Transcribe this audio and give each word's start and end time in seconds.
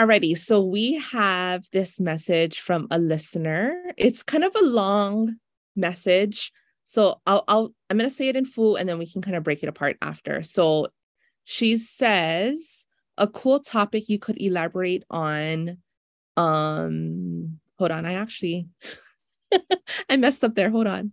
Alrighty, 0.00 0.38
so 0.38 0.64
we 0.64 0.94
have 0.94 1.68
this 1.70 2.00
message 2.00 2.60
from 2.60 2.88
a 2.90 2.98
listener. 2.98 3.76
It's 3.98 4.22
kind 4.22 4.42
of 4.42 4.54
a 4.56 4.64
long 4.64 5.36
message. 5.76 6.50
So 6.84 7.20
I'll, 7.26 7.44
I'll 7.46 7.74
I'm 7.90 7.98
gonna 7.98 8.08
say 8.08 8.28
it 8.28 8.36
in 8.36 8.46
full 8.46 8.76
and 8.76 8.88
then 8.88 8.98
we 8.98 9.10
can 9.10 9.20
kind 9.20 9.36
of 9.36 9.44
break 9.44 9.62
it 9.62 9.68
apart 9.68 9.98
after. 10.00 10.42
So 10.42 10.88
she 11.44 11.76
says 11.76 12.86
a 13.18 13.26
cool 13.26 13.60
topic 13.60 14.08
you 14.08 14.18
could 14.18 14.40
elaborate 14.40 15.04
on. 15.10 15.78
Um 16.38 17.60
hold 17.78 17.90
on, 17.90 18.06
I 18.06 18.14
actually 18.14 18.68
I 20.08 20.16
messed 20.16 20.42
up 20.42 20.54
there. 20.54 20.70
Hold 20.70 20.86
on. 20.86 21.12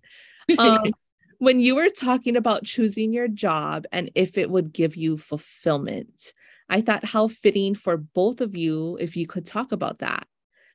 Um 0.57 0.83
when 1.39 1.59
you 1.59 1.75
were 1.75 1.89
talking 1.89 2.37
about 2.37 2.63
choosing 2.63 3.11
your 3.11 3.27
job 3.27 3.85
and 3.91 4.09
if 4.15 4.37
it 4.37 4.49
would 4.49 4.71
give 4.71 4.95
you 4.95 5.17
fulfillment 5.17 6.33
I 6.69 6.81
thought 6.81 7.03
how 7.03 7.27
fitting 7.27 7.73
for 7.73 7.97
both 7.97 8.41
of 8.41 8.55
you 8.55 8.97
if 8.99 9.17
you 9.17 9.25
could 9.25 9.45
talk 9.45 9.71
about 9.71 9.99
that. 9.99 10.27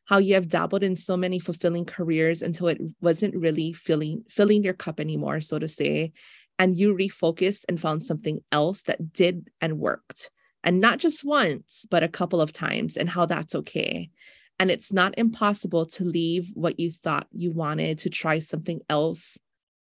How 0.06 0.18
you 0.18 0.34
have 0.34 0.48
dabbled 0.48 0.82
in 0.82 0.96
so 0.96 1.16
many 1.16 1.38
fulfilling 1.38 1.86
careers 1.86 2.42
until 2.42 2.66
it 2.66 2.80
wasn't 3.00 3.36
really 3.36 3.72
filling 3.72 4.24
filling 4.28 4.62
your 4.62 4.74
cup 4.74 5.00
anymore, 5.00 5.40
so 5.40 5.58
to 5.58 5.68
say, 5.68 6.12
and 6.58 6.76
you 6.76 6.94
refocused 6.94 7.64
and 7.68 7.80
found 7.80 8.02
something 8.02 8.40
else 8.52 8.82
that 8.82 9.12
did 9.12 9.50
and 9.60 9.78
worked. 9.78 10.30
And 10.62 10.80
not 10.80 10.98
just 10.98 11.24
once, 11.24 11.86
but 11.90 12.02
a 12.02 12.08
couple 12.08 12.40
of 12.40 12.52
times, 12.52 12.96
and 12.96 13.08
how 13.08 13.26
that's 13.26 13.54
okay. 13.54 14.10
And 14.58 14.70
it's 14.70 14.92
not 14.92 15.14
impossible 15.16 15.86
to 15.86 16.04
leave 16.04 16.50
what 16.54 16.78
you 16.78 16.90
thought 16.90 17.26
you 17.32 17.50
wanted 17.50 17.98
to 18.00 18.10
try 18.10 18.40
something 18.40 18.80
else 18.88 19.38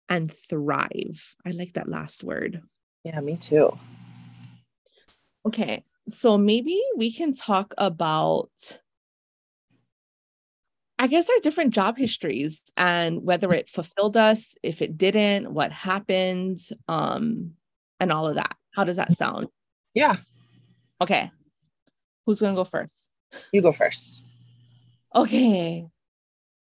and 0.09 0.31
thrive. 0.31 1.35
I 1.45 1.51
like 1.51 1.73
that 1.75 1.89
last 1.89 2.23
word. 2.23 2.63
Yeah, 3.05 3.21
me 3.21 3.37
too. 3.37 3.77
Okay 5.47 5.85
so 6.09 6.37
maybe 6.39 6.81
we 6.97 7.13
can 7.13 7.33
talk 7.33 7.75
about 7.79 8.51
I 10.99 11.09
guess 11.09 11.29
our 11.29 11.41
different 11.43 11.75
job 11.75 11.99
histories 11.99 12.63
and 12.77 13.25
whether 13.25 13.53
it 13.53 13.69
fulfilled 13.69 14.17
us, 14.17 14.55
if 14.63 14.81
it 14.81 14.97
didn't, 14.97 15.53
what 15.53 15.73
happened, 15.73 16.59
um, 16.87 17.55
and 17.99 18.13
all 18.13 18.29
of 18.29 18.37
that. 18.37 18.57
How 18.75 18.85
does 18.85 18.97
that 18.97 19.13
sound? 19.13 19.49
Yeah. 19.93 20.15
Okay. 21.01 21.31
Who's 22.27 22.41
gonna 22.41 22.55
go 22.55 22.65
first? 22.65 23.11
You 23.53 23.61
go 23.61 23.73
first. 23.73 24.23
Okay. 25.15 25.87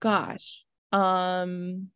Gosh. 0.00 0.62
Um 0.92 1.88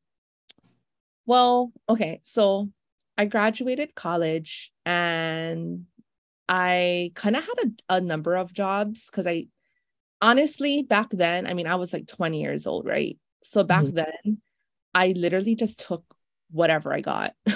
well, 1.26 1.72
okay, 1.88 2.20
so 2.22 2.70
I 3.16 3.24
graduated 3.26 3.94
college 3.94 4.72
and 4.84 5.86
I 6.50 7.12
kind 7.14 7.36
of 7.36 7.44
had 7.44 7.54
a, 7.88 7.94
a 7.96 8.00
number 8.00 8.34
of 8.34 8.52
jobs 8.52 9.06
because 9.06 9.24
I 9.24 9.46
honestly 10.20 10.82
back 10.82 11.10
then, 11.10 11.46
I 11.46 11.54
mean, 11.54 11.68
I 11.68 11.76
was 11.76 11.92
like 11.92 12.08
20 12.08 12.42
years 12.42 12.66
old, 12.66 12.86
right? 12.86 13.16
So 13.44 13.62
back 13.62 13.84
mm-hmm. 13.84 13.94
then, 13.94 14.42
I 14.92 15.14
literally 15.16 15.54
just 15.54 15.86
took 15.86 16.04
whatever 16.50 16.92
I 16.92 17.00
got. 17.00 17.34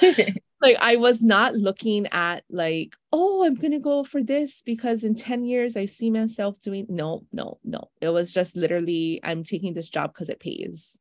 like 0.00 0.76
I 0.80 0.96
was 0.96 1.20
not 1.22 1.54
looking 1.54 2.06
at 2.12 2.44
like, 2.48 2.96
oh, 3.12 3.44
I'm 3.44 3.56
gonna 3.56 3.78
go 3.78 4.02
for 4.04 4.22
this 4.22 4.62
because 4.62 5.04
in 5.04 5.14
10 5.14 5.44
years 5.44 5.76
I 5.76 5.84
see 5.84 6.10
myself 6.10 6.58
doing 6.62 6.86
no, 6.88 7.26
no, 7.30 7.58
no. 7.62 7.90
It 8.00 8.08
was 8.08 8.32
just 8.32 8.56
literally 8.56 9.20
I'm 9.22 9.44
taking 9.44 9.74
this 9.74 9.90
job 9.90 10.14
because 10.14 10.30
it 10.30 10.40
pays. 10.40 10.98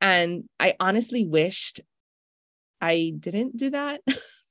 And 0.00 0.44
I 0.60 0.76
honestly 0.78 1.26
wished 1.26 1.80
I 2.80 3.12
didn't 3.18 3.56
do 3.56 3.70
that. 3.70 4.00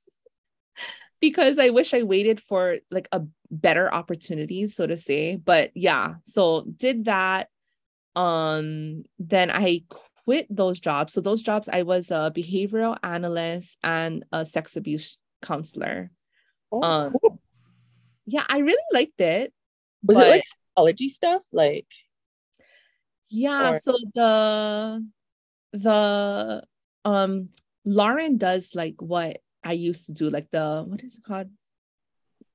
because 1.22 1.56
I 1.60 1.70
wish 1.70 1.94
I 1.94 2.02
waited 2.02 2.40
for 2.40 2.78
like 2.90 3.08
a 3.12 3.22
better 3.48 3.92
opportunity, 3.94 4.66
so 4.66 4.86
to 4.88 4.98
say. 4.98 5.36
But 5.36 5.70
yeah, 5.74 6.16
so 6.24 6.66
did 6.76 7.06
that. 7.06 7.48
Um, 8.16 9.04
then 9.20 9.50
I 9.50 9.84
quit 10.24 10.48
those 10.50 10.80
jobs. 10.80 11.12
So 11.14 11.20
those 11.22 11.40
jobs, 11.40 11.68
I 11.72 11.84
was 11.84 12.10
a 12.10 12.32
behavioral 12.34 12.98
analyst 13.04 13.78
and 13.84 14.24
a 14.32 14.44
sex 14.44 14.76
abuse 14.76 15.18
counselor. 15.40 16.10
Oh, 16.72 16.82
um, 16.82 17.12
cool. 17.22 17.38
yeah, 18.26 18.44
I 18.48 18.58
really 18.58 18.82
liked 18.92 19.20
it. 19.20 19.54
Was 20.02 20.18
it 20.18 20.28
like 20.28 20.44
psychology 20.74 21.08
stuff? 21.08 21.44
Like, 21.52 21.86
yeah. 23.28 23.74
Or- 23.74 23.78
so 23.78 23.96
the 24.14 25.06
the 25.72 26.64
um 27.04 27.48
Lauren 27.84 28.38
does 28.38 28.74
like 28.74 29.00
what 29.00 29.38
I 29.64 29.72
used 29.72 30.06
to 30.06 30.12
do 30.12 30.30
like 30.30 30.50
the 30.50 30.84
what 30.86 31.02
is 31.02 31.18
it 31.18 31.24
called? 31.24 31.48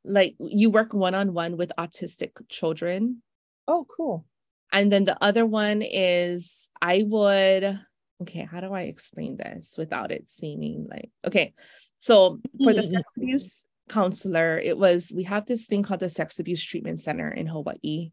Like 0.03 0.35
you 0.40 0.69
work 0.69 0.94
one 0.94 1.16
on 1.16 1.34
one 1.34 1.57
with 1.57 1.72
autistic 1.78 2.31
children. 2.50 3.22
Oh, 3.68 3.85
cool. 3.85 4.25
And 4.72 4.91
then 4.91 5.06
the 5.06 5.18
other 5.23 5.45
one 5.45 5.81
is 5.81 6.69
I 6.81 7.03
would 7.06 7.79
okay, 8.22 8.47
how 8.50 8.62
do 8.62 8.73
I 8.73 8.84
explain 8.84 9.38
this 9.38 9.75
without 9.78 10.12
it 10.12 10.29
seeming 10.29 10.88
like 10.90 11.09
okay. 11.25 11.53
So 12.00 12.40
for 12.63 12.73
the 12.73 12.84
sex 12.84 13.03
abuse 13.16 13.66
counselor, 13.89 14.59
it 14.59 14.78
was 14.78 15.12
we 15.16 15.24
have 15.24 15.45
this 15.45 15.66
thing 15.66 15.84
called 15.84 16.01
the 16.01 16.09
sex 16.09 16.39
abuse 16.39 16.63
treatment 16.63 17.01
center 17.01 17.29
in 17.29 17.47
Hawaii. 17.47 18.12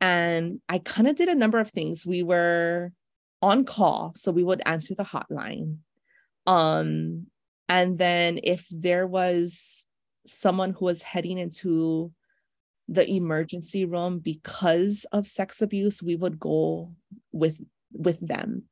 And 0.00 0.60
I 0.68 0.78
kind 0.78 1.08
of 1.08 1.16
did 1.16 1.28
a 1.28 1.34
number 1.34 1.58
of 1.58 1.70
things. 1.70 2.04
We 2.04 2.22
were 2.22 2.92
on 3.40 3.64
call, 3.64 4.12
so 4.16 4.32
we 4.32 4.44
would 4.44 4.62
answer 4.66 4.94
the 4.94 5.04
hotline. 5.04 5.78
Um, 6.46 7.26
and 7.68 7.98
then 7.98 8.38
if 8.42 8.66
there 8.70 9.06
was 9.06 9.86
someone 10.26 10.72
who 10.72 10.84
was 10.84 11.02
heading 11.02 11.38
into 11.38 12.12
the 12.88 13.08
emergency 13.08 13.84
room 13.84 14.18
because 14.20 15.06
of 15.12 15.26
sex 15.26 15.62
abuse, 15.62 16.02
we 16.02 16.16
would 16.16 16.38
go 16.38 16.92
with 17.32 17.60
with 17.92 18.20
them 18.26 18.64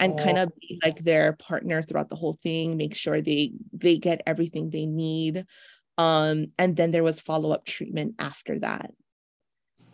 and 0.00 0.18
oh. 0.18 0.22
kind 0.22 0.38
of 0.38 0.52
be 0.60 0.78
like 0.84 0.98
their 0.98 1.32
partner 1.32 1.82
throughout 1.82 2.08
the 2.08 2.16
whole 2.16 2.34
thing, 2.34 2.76
make 2.76 2.94
sure 2.94 3.20
they 3.20 3.52
they 3.72 3.98
get 3.98 4.22
everything 4.26 4.70
they 4.70 4.86
need. 4.86 5.46
Um, 5.96 6.52
and 6.58 6.76
then 6.76 6.92
there 6.92 7.02
was 7.02 7.20
follow-up 7.20 7.64
treatment 7.64 8.14
after 8.20 8.60
that. 8.60 8.92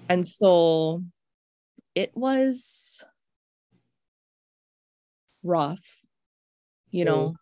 And 0.09 0.29
so 0.29 1.03
it 1.95 2.15
was 2.15 3.03
rough, 5.43 6.03
you 6.91 7.07
know, 7.07 7.37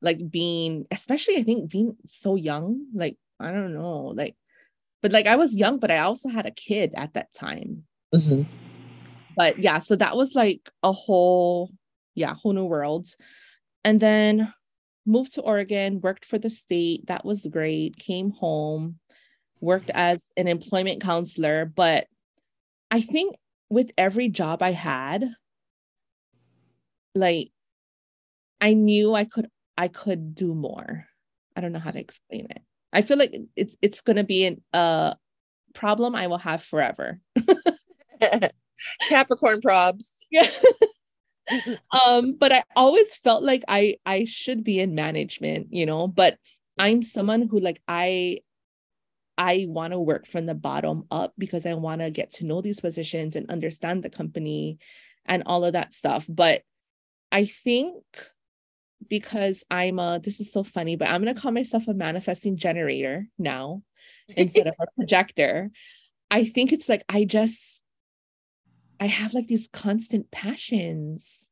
like 0.00 0.30
being 0.30 0.86
especially 0.90 1.36
i 1.36 1.42
think 1.42 1.70
being 1.70 1.96
so 2.06 2.36
young 2.36 2.86
like 2.94 3.16
i 3.40 3.50
don't 3.50 3.74
know 3.74 4.12
like 4.16 4.36
but 5.02 5.12
like 5.12 5.26
i 5.26 5.36
was 5.36 5.56
young 5.56 5.78
but 5.78 5.90
i 5.90 5.98
also 5.98 6.28
had 6.28 6.46
a 6.46 6.50
kid 6.50 6.92
at 6.96 7.14
that 7.14 7.32
time. 7.32 7.84
Mm-hmm. 8.14 8.42
but 9.36 9.58
yeah 9.58 9.78
so 9.78 9.94
that 9.96 10.16
was 10.16 10.34
like 10.34 10.70
a 10.82 10.92
whole 10.92 11.70
yeah 12.14 12.34
whole 12.34 12.52
new 12.52 12.64
world. 12.64 13.08
And 13.84 14.00
then 14.00 14.52
moved 15.06 15.34
to 15.34 15.42
oregon 15.42 16.00
worked 16.00 16.24
for 16.24 16.38
the 16.38 16.50
state. 16.50 17.06
That 17.06 17.24
was 17.24 17.46
great. 17.46 17.96
Came 17.96 18.30
home 18.30 18.98
worked 19.60 19.90
as 19.90 20.30
an 20.36 20.46
employment 20.48 21.00
counselor. 21.02 21.64
But 21.64 22.06
i 22.90 23.00
think 23.00 23.36
with 23.70 23.90
every 23.98 24.28
job 24.28 24.62
i 24.62 24.72
had 24.72 25.28
like 27.14 27.50
i 28.60 28.72
knew 28.72 29.14
i 29.14 29.24
could 29.24 29.48
I 29.78 29.86
could 29.86 30.34
do 30.34 30.54
more. 30.54 31.06
I 31.56 31.60
don't 31.60 31.72
know 31.72 31.78
how 31.78 31.92
to 31.92 32.00
explain 32.00 32.48
it. 32.50 32.62
I 32.92 33.02
feel 33.02 33.16
like 33.16 33.34
it's 33.54 33.76
it's 33.80 34.00
going 34.00 34.16
to 34.16 34.24
be 34.24 34.44
an, 34.44 34.60
a 34.72 35.16
problem 35.72 36.16
I 36.16 36.26
will 36.26 36.38
have 36.38 36.62
forever. 36.64 37.20
Capricorn 39.08 39.60
probs. 39.60 40.10
Yeah. 40.30 40.50
um, 42.06 42.34
but 42.38 42.52
I 42.52 42.62
always 42.76 43.14
felt 43.14 43.42
like 43.42 43.64
I 43.66 43.96
I 44.04 44.26
should 44.26 44.62
be 44.62 44.78
in 44.78 44.94
management, 44.94 45.68
you 45.70 45.86
know, 45.86 46.06
but 46.06 46.36
I'm 46.78 47.02
someone 47.02 47.48
who 47.48 47.60
like 47.60 47.80
I 47.88 48.40
I 49.38 49.64
want 49.66 49.94
to 49.94 49.98
work 49.98 50.26
from 50.26 50.44
the 50.44 50.54
bottom 50.54 51.04
up 51.10 51.32
because 51.38 51.64
I 51.64 51.72
want 51.72 52.02
to 52.02 52.10
get 52.10 52.32
to 52.32 52.44
know 52.44 52.60
these 52.60 52.80
positions 52.80 53.36
and 53.36 53.50
understand 53.50 54.02
the 54.02 54.10
company 54.10 54.80
and 55.24 55.44
all 55.46 55.64
of 55.64 55.72
that 55.72 55.94
stuff. 55.94 56.26
But 56.28 56.60
I 57.32 57.46
think 57.46 58.04
because 59.06 59.64
I'm 59.70 59.98
a, 59.98 60.20
this 60.22 60.40
is 60.40 60.52
so 60.52 60.64
funny, 60.64 60.96
but 60.96 61.08
I'm 61.08 61.22
going 61.22 61.34
to 61.34 61.40
call 61.40 61.52
myself 61.52 61.88
a 61.88 61.94
manifesting 61.94 62.56
generator 62.56 63.28
now 63.38 63.82
instead 64.28 64.66
of 64.66 64.74
a 64.80 64.86
projector. 64.96 65.70
I 66.30 66.44
think 66.44 66.72
it's 66.72 66.88
like, 66.88 67.04
I 67.08 67.24
just, 67.24 67.82
I 69.00 69.06
have 69.06 69.34
like 69.34 69.46
these 69.46 69.68
constant 69.72 70.30
passions. 70.30 71.46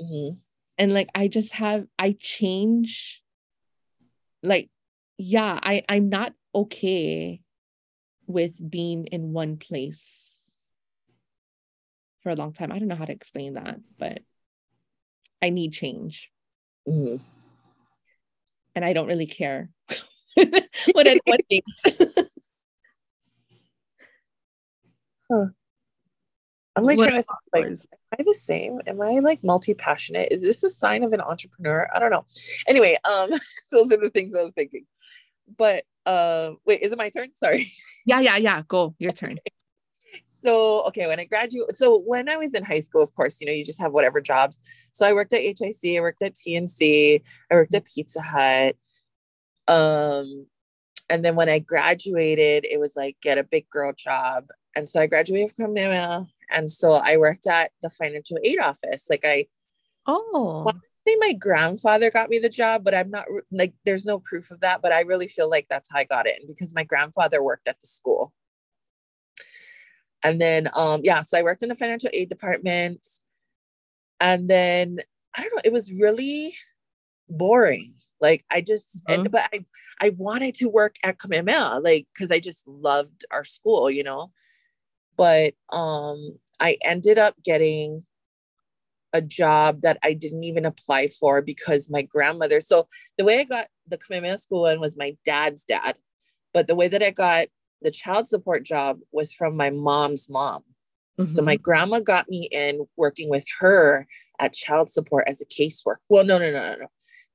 Mm-hmm. 0.00 0.36
And 0.78 0.92
like, 0.92 1.08
I 1.14 1.28
just 1.28 1.52
have, 1.54 1.86
I 1.98 2.16
change, 2.18 3.22
like, 4.42 4.70
yeah, 5.16 5.58
I, 5.62 5.82
I'm 5.88 6.08
not 6.08 6.34
okay 6.54 7.40
with 8.26 8.58
being 8.70 9.06
in 9.06 9.32
one 9.32 9.56
place 9.56 10.50
for 12.22 12.30
a 12.30 12.34
long 12.36 12.52
time. 12.52 12.72
I 12.72 12.78
don't 12.78 12.88
know 12.88 12.96
how 12.96 13.04
to 13.04 13.12
explain 13.12 13.54
that, 13.54 13.78
but 13.98 14.20
I 15.40 15.50
need 15.50 15.72
change. 15.72 16.30
Mm-hmm. 16.88 17.16
And 18.74 18.84
I 18.84 18.92
don't 18.92 19.06
really 19.06 19.26
care 19.26 19.70
what 20.34 21.06
anyone 21.06 21.38
thinks. 21.48 21.82
Huh. 25.30 25.46
I'm 26.76 26.84
like 26.84 26.98
What 26.98 27.08
trying 27.08 27.22
to 27.22 27.28
like, 27.52 27.66
am 27.66 27.76
I 28.18 28.22
the 28.24 28.34
same? 28.34 28.80
Am 28.86 29.00
I 29.00 29.20
like 29.20 29.44
multi-passionate? 29.44 30.32
Is 30.32 30.42
this 30.42 30.64
a 30.64 30.70
sign 30.70 31.04
of 31.04 31.12
an 31.12 31.20
entrepreneur? 31.20 31.88
I 31.94 32.00
don't 32.00 32.10
know. 32.10 32.26
Anyway, 32.66 32.96
um, 33.04 33.30
those 33.70 33.92
are 33.92 33.96
the 33.96 34.10
things 34.10 34.34
I 34.34 34.42
was 34.42 34.52
thinking. 34.52 34.86
But 35.56 35.84
uh 36.06 36.52
wait, 36.66 36.82
is 36.82 36.92
it 36.92 36.98
my 36.98 37.10
turn? 37.10 37.34
Sorry. 37.34 37.70
Yeah, 38.04 38.20
yeah, 38.20 38.36
yeah. 38.36 38.62
Go. 38.66 38.94
Your 38.98 39.12
turn. 39.12 39.38
So 40.24 40.82
okay, 40.88 41.06
when 41.06 41.20
I 41.20 41.24
graduated, 41.24 41.76
so 41.76 41.98
when 41.98 42.28
I 42.28 42.36
was 42.36 42.54
in 42.54 42.64
high 42.64 42.80
school, 42.80 43.02
of 43.02 43.14
course, 43.14 43.40
you 43.40 43.46
know, 43.46 43.52
you 43.52 43.64
just 43.64 43.80
have 43.80 43.92
whatever 43.92 44.20
jobs. 44.20 44.58
So 44.92 45.06
I 45.06 45.12
worked 45.12 45.32
at 45.32 45.40
HIC, 45.40 45.96
I 45.96 46.00
worked 46.00 46.22
at 46.22 46.34
TNC, 46.34 47.22
I 47.50 47.54
worked 47.54 47.74
at 47.74 47.84
Pizza 47.86 48.20
Hut. 48.20 48.76
Um, 49.68 50.46
and 51.08 51.24
then 51.24 51.36
when 51.36 51.48
I 51.48 51.58
graduated, 51.58 52.64
it 52.64 52.80
was 52.80 52.94
like 52.96 53.16
get 53.22 53.38
a 53.38 53.44
big 53.44 53.68
girl 53.70 53.92
job. 53.96 54.46
And 54.76 54.88
so 54.88 55.00
I 55.00 55.06
graduated 55.06 55.52
from 55.56 55.74
Kamehameha. 55.74 56.26
And 56.50 56.70
so 56.70 56.92
I 56.94 57.16
worked 57.16 57.46
at 57.46 57.72
the 57.82 57.90
financial 57.90 58.38
aid 58.42 58.58
office. 58.60 59.06
Like 59.10 59.24
I 59.24 59.46
Oh. 60.06 60.72
say 61.06 61.16
my 61.20 61.32
grandfather 61.34 62.10
got 62.10 62.30
me 62.30 62.38
the 62.38 62.48
job, 62.48 62.84
but 62.84 62.94
I'm 62.94 63.10
not 63.10 63.26
like 63.50 63.74
there's 63.84 64.04
no 64.06 64.18
proof 64.20 64.50
of 64.50 64.60
that. 64.60 64.82
But 64.82 64.92
I 64.92 65.00
really 65.00 65.28
feel 65.28 65.48
like 65.50 65.66
that's 65.68 65.90
how 65.90 65.98
I 65.98 66.04
got 66.04 66.26
it 66.26 66.42
because 66.46 66.74
my 66.74 66.84
grandfather 66.84 67.42
worked 67.42 67.68
at 67.68 67.80
the 67.80 67.86
school. 67.86 68.32
And 70.24 70.40
then 70.40 70.70
um 70.74 71.02
yeah, 71.04 71.20
so 71.22 71.38
I 71.38 71.42
worked 71.42 71.62
in 71.62 71.68
the 71.68 71.74
financial 71.74 72.10
aid 72.12 72.28
department. 72.30 73.06
And 74.20 74.48
then 74.48 74.98
I 75.36 75.42
don't 75.42 75.54
know, 75.54 75.62
it 75.64 75.72
was 75.72 75.92
really 75.92 76.54
boring. 77.28 77.94
Like 78.20 78.44
I 78.50 78.60
just 78.62 79.04
Mhm. 79.08 79.14
and 79.24 79.30
but 79.32 79.48
I 79.52 79.64
I 80.00 80.10
wanted 80.10 80.54
to 80.56 80.68
work 80.68 80.96
at 81.04 81.18
Kamehameha, 81.18 81.80
like 81.80 82.06
because 82.14 82.30
I 82.30 82.40
just 82.40 82.66
loved 82.68 83.24
our 83.30 83.44
school, 83.44 83.90
you 83.90 84.04
know. 84.04 84.32
But 85.16 85.54
um 85.72 86.38
I 86.60 86.78
ended 86.84 87.18
up 87.18 87.36
getting 87.44 88.04
a 89.12 89.22
job 89.22 89.82
that 89.82 89.98
I 90.02 90.12
didn't 90.14 90.42
even 90.44 90.64
apply 90.64 91.06
for 91.06 91.40
because 91.40 91.90
my 91.90 92.02
grandmother. 92.02 92.60
So 92.60 92.88
the 93.16 93.24
way 93.24 93.38
I 93.40 93.44
got 93.44 93.68
the 93.86 93.98
Kamehameha 93.98 94.38
school 94.38 94.62
one 94.62 94.80
was 94.80 94.96
my 94.96 95.16
dad's 95.24 95.64
dad, 95.64 95.96
but 96.52 96.66
the 96.66 96.74
way 96.74 96.88
that 96.88 97.02
I 97.02 97.10
got 97.10 97.46
the 97.82 97.90
child 97.90 98.26
support 98.26 98.64
job 98.64 99.00
was 99.12 99.32
from 99.32 99.56
my 99.56 99.70
mom's 99.70 100.28
mom. 100.28 100.64
So 101.28 101.42
Mhm. 101.42 101.44
my 101.44 101.56
grandma 101.56 102.00
got 102.00 102.28
me 102.28 102.48
in 102.50 102.88
working 102.96 103.28
with 103.28 103.46
her 103.60 104.06
at 104.38 104.52
child 104.52 104.90
support 104.90 105.24
as 105.28 105.40
a 105.40 105.46
caseworker. 105.46 105.98
Well, 106.08 106.24
no, 106.24 106.38
no, 106.38 106.50
no, 106.50 106.72
no, 106.72 106.76
no. 106.80 106.86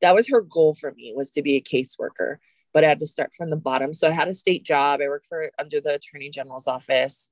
That 0.02 0.14
was 0.16 0.28
her 0.30 0.42
goal 0.42 0.74
for 0.74 0.92
me 0.92 1.14
was 1.16 1.32
to 1.32 1.42
be 1.42 1.56
a 1.56 1.62
caseworker, 1.62 2.38
but 2.74 2.84
I 2.84 2.88
had 2.88 3.00
to 3.00 3.08
start 3.08 3.34
from 3.36 3.50
the 3.50 3.58
bottom. 3.58 3.94
So 3.94 4.10
I 4.10 4.12
had 4.12 4.28
a 4.28 4.34
state 4.34 4.64
job. 4.64 5.02
I 5.02 5.08
worked 5.08 5.26
for 5.26 5.52
under 5.58 5.80
the 5.80 5.96
attorney 5.96 6.30
general's 6.30 6.68
office. 6.68 7.32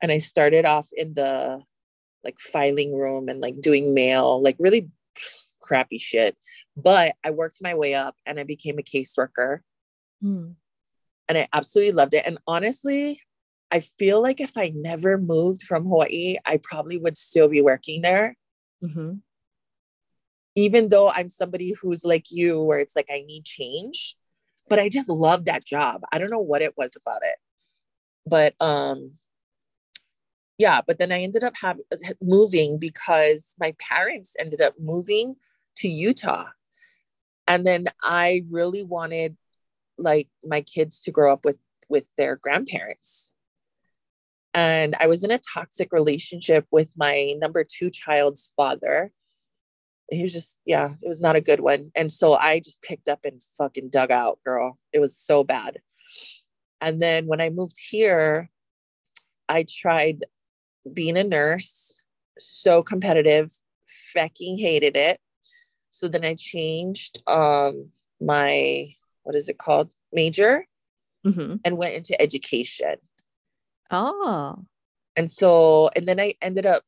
And 0.00 0.12
I 0.12 0.18
started 0.18 0.64
off 0.64 0.88
in 0.96 1.14
the 1.14 1.62
like 2.22 2.38
filing 2.38 2.94
room 2.94 3.28
and 3.28 3.40
like 3.40 3.60
doing 3.60 3.92
mail, 3.92 4.42
like 4.42 4.56
really 4.58 4.88
crappy 5.60 5.98
shit. 5.98 6.36
But 6.76 7.16
I 7.24 7.30
worked 7.30 7.58
my 7.60 7.74
way 7.74 7.94
up 7.94 8.16
and 8.24 8.38
I 8.38 8.44
became 8.44 8.78
a 8.78 8.82
caseworker 8.82 9.60
Hmm. 10.20 10.50
And 11.30 11.38
I 11.38 11.48
absolutely 11.52 11.92
loved 11.92 12.12
it. 12.12 12.26
And 12.26 12.38
honestly, 12.48 13.22
I 13.70 13.78
feel 13.78 14.20
like 14.20 14.40
if 14.40 14.58
I 14.58 14.72
never 14.74 15.16
moved 15.16 15.62
from 15.62 15.84
Hawaii, 15.84 16.38
I 16.44 16.56
probably 16.60 16.98
would 16.98 17.16
still 17.16 17.46
be 17.46 17.62
working 17.62 18.02
there. 18.02 18.36
Mhm. 18.82 19.22
Even 20.56 20.88
though 20.88 21.08
I'm 21.08 21.28
somebody 21.28 21.72
who's 21.80 22.04
like 22.04 22.32
you, 22.32 22.60
where 22.64 22.80
it's 22.80 22.96
like 22.96 23.08
I 23.08 23.20
need 23.20 23.44
change, 23.44 24.16
but 24.68 24.80
I 24.80 24.88
just 24.88 25.08
love 25.08 25.44
that 25.44 25.64
job. 25.64 26.02
I 26.10 26.18
don't 26.18 26.30
know 26.30 26.40
what 26.40 26.62
it 26.62 26.76
was 26.76 26.96
about 26.96 27.22
it, 27.22 27.36
but 28.26 28.60
um, 28.60 29.12
yeah. 30.58 30.80
But 30.84 30.98
then 30.98 31.12
I 31.12 31.22
ended 31.22 31.44
up 31.44 31.54
having 31.56 31.84
moving 32.20 32.76
because 32.76 33.54
my 33.60 33.76
parents 33.78 34.34
ended 34.36 34.60
up 34.60 34.74
moving 34.80 35.36
to 35.76 35.88
Utah, 35.88 36.48
and 37.46 37.64
then 37.64 37.86
I 38.02 38.42
really 38.50 38.82
wanted 38.82 39.36
like 40.00 40.28
my 40.44 40.62
kids 40.62 41.00
to 41.02 41.10
grow 41.10 41.32
up 41.32 41.44
with 41.44 41.58
with 41.88 42.06
their 42.16 42.36
grandparents. 42.36 43.32
And 44.52 44.96
i 44.98 45.06
was 45.06 45.22
in 45.22 45.30
a 45.30 45.40
toxic 45.54 45.92
relationship 45.92 46.66
with 46.72 46.92
my 46.96 47.34
number 47.38 47.64
two 47.64 47.90
child's 47.90 48.52
father. 48.56 49.12
He 50.10 50.22
was 50.22 50.32
just 50.32 50.58
yeah 50.64 50.94
it 51.02 51.06
was 51.08 51.20
not 51.20 51.36
a 51.36 51.40
good 51.40 51.60
one. 51.60 51.90
And 51.94 52.10
so 52.12 52.34
i 52.34 52.60
just 52.60 52.82
picked 52.82 53.08
up 53.08 53.20
and 53.24 53.40
fucking 53.58 53.90
dug 53.90 54.10
out 54.10 54.40
girl. 54.44 54.78
It 54.92 55.00
was 55.00 55.16
so 55.16 55.44
bad. 55.44 55.78
And 56.80 57.00
then 57.02 57.26
when 57.26 57.40
i 57.40 57.50
moved 57.50 57.76
here 57.90 58.50
i 59.48 59.64
tried 59.68 60.24
being 60.92 61.16
a 61.18 61.24
nurse 61.24 62.00
so 62.38 62.82
competitive 62.82 63.52
fucking 64.14 64.58
hated 64.58 64.96
it. 64.96 65.20
So 65.90 66.08
then 66.08 66.24
i 66.24 66.34
changed 66.34 67.22
um 67.26 67.90
my 68.20 68.94
what 69.30 69.36
is 69.36 69.48
it 69.48 69.58
called 69.58 69.92
major 70.12 70.66
Mhm. 71.24 71.60
and 71.64 71.76
went 71.78 71.94
into 71.94 72.20
education 72.20 72.96
Oh. 73.92 74.56
and 75.14 75.30
so 75.30 75.88
and 75.94 76.08
then 76.08 76.18
i 76.18 76.34
ended 76.42 76.66
up 76.66 76.82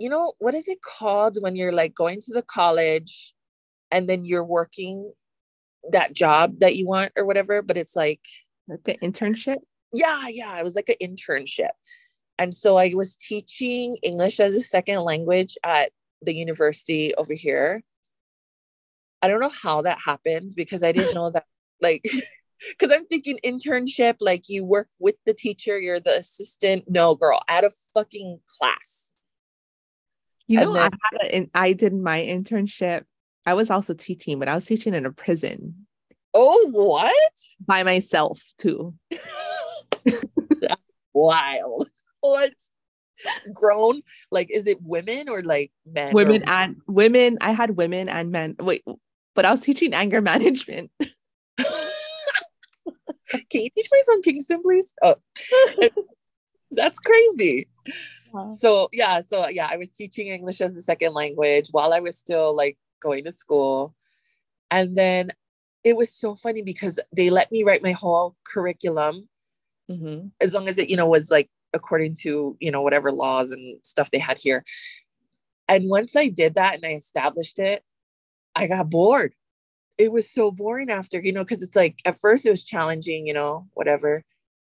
you 0.00 0.08
know 0.10 0.32
what 0.40 0.54
is 0.54 0.66
it 0.66 0.82
called 0.82 1.38
when 1.40 1.54
you're 1.54 1.72
like 1.72 1.94
going 1.94 2.18
to 2.22 2.32
the 2.34 2.42
college 2.42 3.32
and 3.92 4.08
then 4.08 4.24
you're 4.24 4.44
working 4.44 5.12
that 5.92 6.12
job 6.14 6.58
that 6.58 6.74
you 6.74 6.84
want 6.84 7.12
or 7.16 7.24
whatever 7.24 7.62
but 7.62 7.76
it's 7.76 7.94
like 7.94 8.24
Like 8.66 8.88
an 8.88 9.12
internship. 9.12 9.58
yeah 9.92 10.26
yeah 10.26 10.58
it 10.58 10.64
was 10.64 10.74
like 10.74 10.88
an 10.88 10.96
internship 11.00 11.70
and 12.40 12.52
so 12.52 12.76
i 12.76 12.92
was 12.92 13.14
teaching 13.14 13.96
english 14.02 14.40
as 14.40 14.56
a 14.56 14.60
second 14.60 14.98
language 15.02 15.56
at 15.62 15.92
the 16.22 16.34
university 16.34 17.14
over 17.14 17.34
here 17.34 17.84
i 19.22 19.28
don't 19.28 19.40
know 19.40 19.48
how 19.62 19.82
that 19.82 19.98
happened 20.04 20.52
because 20.56 20.82
i 20.82 20.90
didn't 20.90 21.14
know 21.18 21.30
that 21.30 21.44
like 21.80 22.02
because 22.70 22.92
i'm 22.94 23.06
thinking 23.06 23.38
internship 23.44 24.16
like 24.20 24.48
you 24.48 24.64
work 24.64 24.88
with 24.98 25.16
the 25.26 25.34
teacher 25.34 25.78
you're 25.78 26.00
the 26.00 26.16
assistant 26.18 26.84
no 26.88 27.14
girl 27.14 27.40
at 27.48 27.64
a 27.64 27.70
fucking 27.94 28.38
class 28.58 29.12
You 30.48 30.60
And 30.60 30.68
know, 30.68 30.74
then- 30.74 30.90
I 30.92 30.96
had 31.12 31.20
a, 31.30 31.34
and 31.34 31.50
I 31.54 31.72
did 31.74 31.92
my 31.94 32.20
internship. 32.22 33.04
I 33.44 33.52
was 33.54 33.68
also 33.70 33.92
teaching, 33.94 34.38
but 34.38 34.48
I 34.48 34.54
was 34.54 34.64
teaching 34.64 34.94
in 34.94 35.04
a 35.06 35.12
prison 35.12 35.86
oh 36.34 36.68
what 36.72 37.14
by 37.66 37.82
myself 37.82 38.40
too. 38.58 38.94
wild 41.14 41.88
what 42.20 42.52
grown 43.52 44.02
like 44.30 44.50
is 44.50 44.66
it 44.66 44.78
women 44.82 45.28
or 45.28 45.42
like 45.42 45.72
men 45.86 46.10
or- 46.12 46.14
Women 46.14 46.42
and 46.46 46.76
women. 46.86 47.38
I 47.40 47.52
had 47.52 47.76
women 47.76 48.08
and 48.08 48.30
men. 48.30 48.56
Wait, 48.60 48.84
but 49.34 49.44
I 49.44 49.50
was 49.50 49.60
teaching 49.60 49.92
anger 49.94 50.20
management. 50.20 50.90
can 53.50 53.62
you 53.62 53.70
teach 53.76 53.88
me 53.92 54.00
some 54.02 54.22
kingston 54.22 54.62
please? 54.62 54.94
Oh 55.02 55.16
that's 56.70 56.98
crazy. 56.98 57.68
So 58.58 58.88
yeah 58.92 59.20
so 59.22 59.48
yeah 59.48 59.68
i 59.70 59.76
was 59.76 59.90
teaching 59.90 60.28
english 60.28 60.60
as 60.60 60.76
a 60.76 60.82
second 60.82 61.14
language 61.14 61.68
while 61.70 61.92
i 61.94 62.00
was 62.00 62.18
still 62.18 62.54
like 62.54 62.76
going 63.00 63.24
to 63.24 63.32
school. 63.32 63.94
And 64.70 64.94
then 64.96 65.30
it 65.84 65.96
was 65.96 66.12
so 66.12 66.34
funny 66.36 66.62
because 66.62 67.00
they 67.16 67.30
let 67.30 67.50
me 67.50 67.62
write 67.62 67.82
my 67.82 67.92
whole 67.92 68.36
curriculum 68.46 69.28
Mhm. 69.90 70.32
as 70.42 70.52
long 70.52 70.68
as 70.68 70.76
it 70.76 70.90
you 70.90 70.96
know 70.96 71.06
was 71.06 71.30
like 71.30 71.48
according 71.72 72.14
to 72.22 72.56
you 72.60 72.70
know 72.70 72.82
whatever 72.82 73.10
laws 73.10 73.50
and 73.50 73.78
stuff 73.82 74.10
they 74.10 74.18
had 74.18 74.36
here. 74.38 74.62
And 75.68 75.88
once 75.88 76.14
i 76.16 76.28
did 76.28 76.54
that 76.56 76.74
and 76.74 76.84
i 76.84 76.90
established 76.92 77.58
it 77.58 77.82
i 78.54 78.66
got 78.66 78.90
bored 78.90 79.34
it 79.98 80.12
was 80.12 80.30
so 80.30 80.50
boring 80.50 80.90
after 80.90 81.20
you 81.20 81.32
know 81.32 81.44
because 81.44 81.62
it's 81.62 81.76
like 81.76 81.98
at 82.04 82.18
first 82.18 82.46
it 82.46 82.50
was 82.50 82.64
challenging 82.64 83.26
you 83.26 83.34
know 83.34 83.66
whatever 83.74 84.22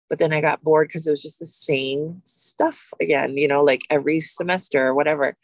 but 0.09 0.19
then 0.19 0.31
i 0.33 0.41
got 0.41 0.63
bored 0.63 0.87
because 0.87 1.07
it 1.07 1.11
was 1.11 1.21
just 1.21 1.39
the 1.39 1.45
same 1.45 2.21
stuff 2.25 2.93
again 3.01 3.37
you 3.37 3.47
know 3.47 3.63
like 3.63 3.81
every 3.89 4.19
semester 4.19 4.87
or 4.87 4.93
whatever 4.93 5.35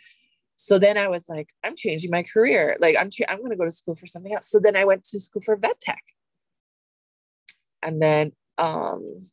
so 0.57 0.77
then 0.77 0.97
i 0.97 1.07
was 1.07 1.27
like 1.27 1.49
i'm 1.63 1.75
changing 1.75 2.11
my 2.11 2.23
career 2.23 2.75
like 2.79 2.95
i'm 2.99 3.09
i'm 3.27 3.39
going 3.39 3.49
to 3.49 3.57
go 3.57 3.65
to 3.65 3.71
school 3.71 3.95
for 3.95 4.07
something 4.07 4.33
else 4.33 4.49
so 4.49 4.59
then 4.59 4.75
i 4.75 4.85
went 4.85 5.03
to 5.03 5.19
school 5.19 5.41
for 5.41 5.55
vet 5.55 5.79
tech 5.79 6.03
and 7.81 8.01
then 8.01 8.31
um 8.57 9.29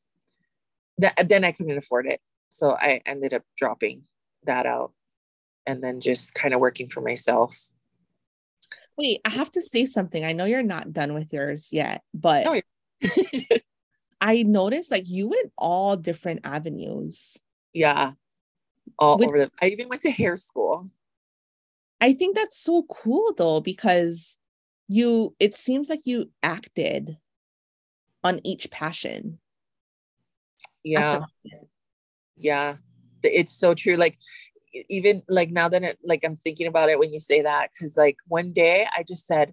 that, 0.99 1.29
then 1.29 1.45
I 1.45 1.53
couldn't 1.53 1.77
afford 1.77 2.07
it. 2.07 2.21
So 2.51 2.71
I 2.71 3.01
ended 3.07 3.35
up 3.35 3.43
dropping 3.57 4.03
that 4.45 4.67
out 4.67 4.93
and 5.67 5.83
then 5.83 6.01
just 6.01 6.35
kind 6.35 6.55
of 6.55 6.61
working 6.61 6.89
for 6.89 7.01
myself. 7.01 7.57
Wait, 8.99 9.21
I 9.25 9.31
have 9.31 9.51
to 9.53 9.63
say 9.63 9.85
something. 9.87 10.25
I 10.25 10.33
know 10.33 10.45
you're 10.47 10.63
not 10.63 10.93
done 10.93 11.13
with 11.15 11.33
yours 11.33 11.69
yet, 11.73 12.03
but 12.15 12.47
oh, 12.47 12.61
No, 13.03 13.57
I 14.21 14.43
noticed 14.43 14.91
like 14.91 15.09
you 15.09 15.29
went 15.29 15.53
all 15.59 15.97
different 15.97 16.41
avenues. 16.45 17.37
yeah. 17.73 18.13
All 18.99 19.19
Which- 19.19 19.29
over 19.29 19.39
the 19.39 19.51
I 19.61 19.67
even 19.67 19.89
went 19.89 20.03
to 20.03 20.11
hair 20.11 20.37
school. 20.37 20.87
I 22.01 22.13
think 22.13 22.37
that's 22.37 22.59
so 22.59 22.85
cool 22.85 23.35
though, 23.37 23.61
because 23.61 24.39
you 24.89 25.35
it 25.41 25.55
seems 25.55 25.89
like 25.89 26.03
you 26.05 26.31
acted 26.43 27.17
on 28.23 28.41
each 28.45 28.71
passion. 28.71 29.39
Yeah. 30.85 31.21
Yeah. 32.37 32.77
It's 33.23 33.53
so 33.53 33.75
true. 33.75 33.97
Like 33.97 34.17
even 34.89 35.23
like 35.29 35.51
now 35.51 35.69
that 35.69 35.83
it, 35.83 35.99
like 36.05 36.25
I'm 36.25 36.37
thinking 36.37 36.67
about 36.67 36.89
it 36.89 36.99
when 36.99 37.13
you 37.13 37.21
say 37.21 37.43
that, 37.43 37.71
because 37.73 37.97
like 37.97 38.17
one 38.29 38.53
day 38.53 38.87
I 38.97 39.03
just 39.03 39.27
said, 39.27 39.53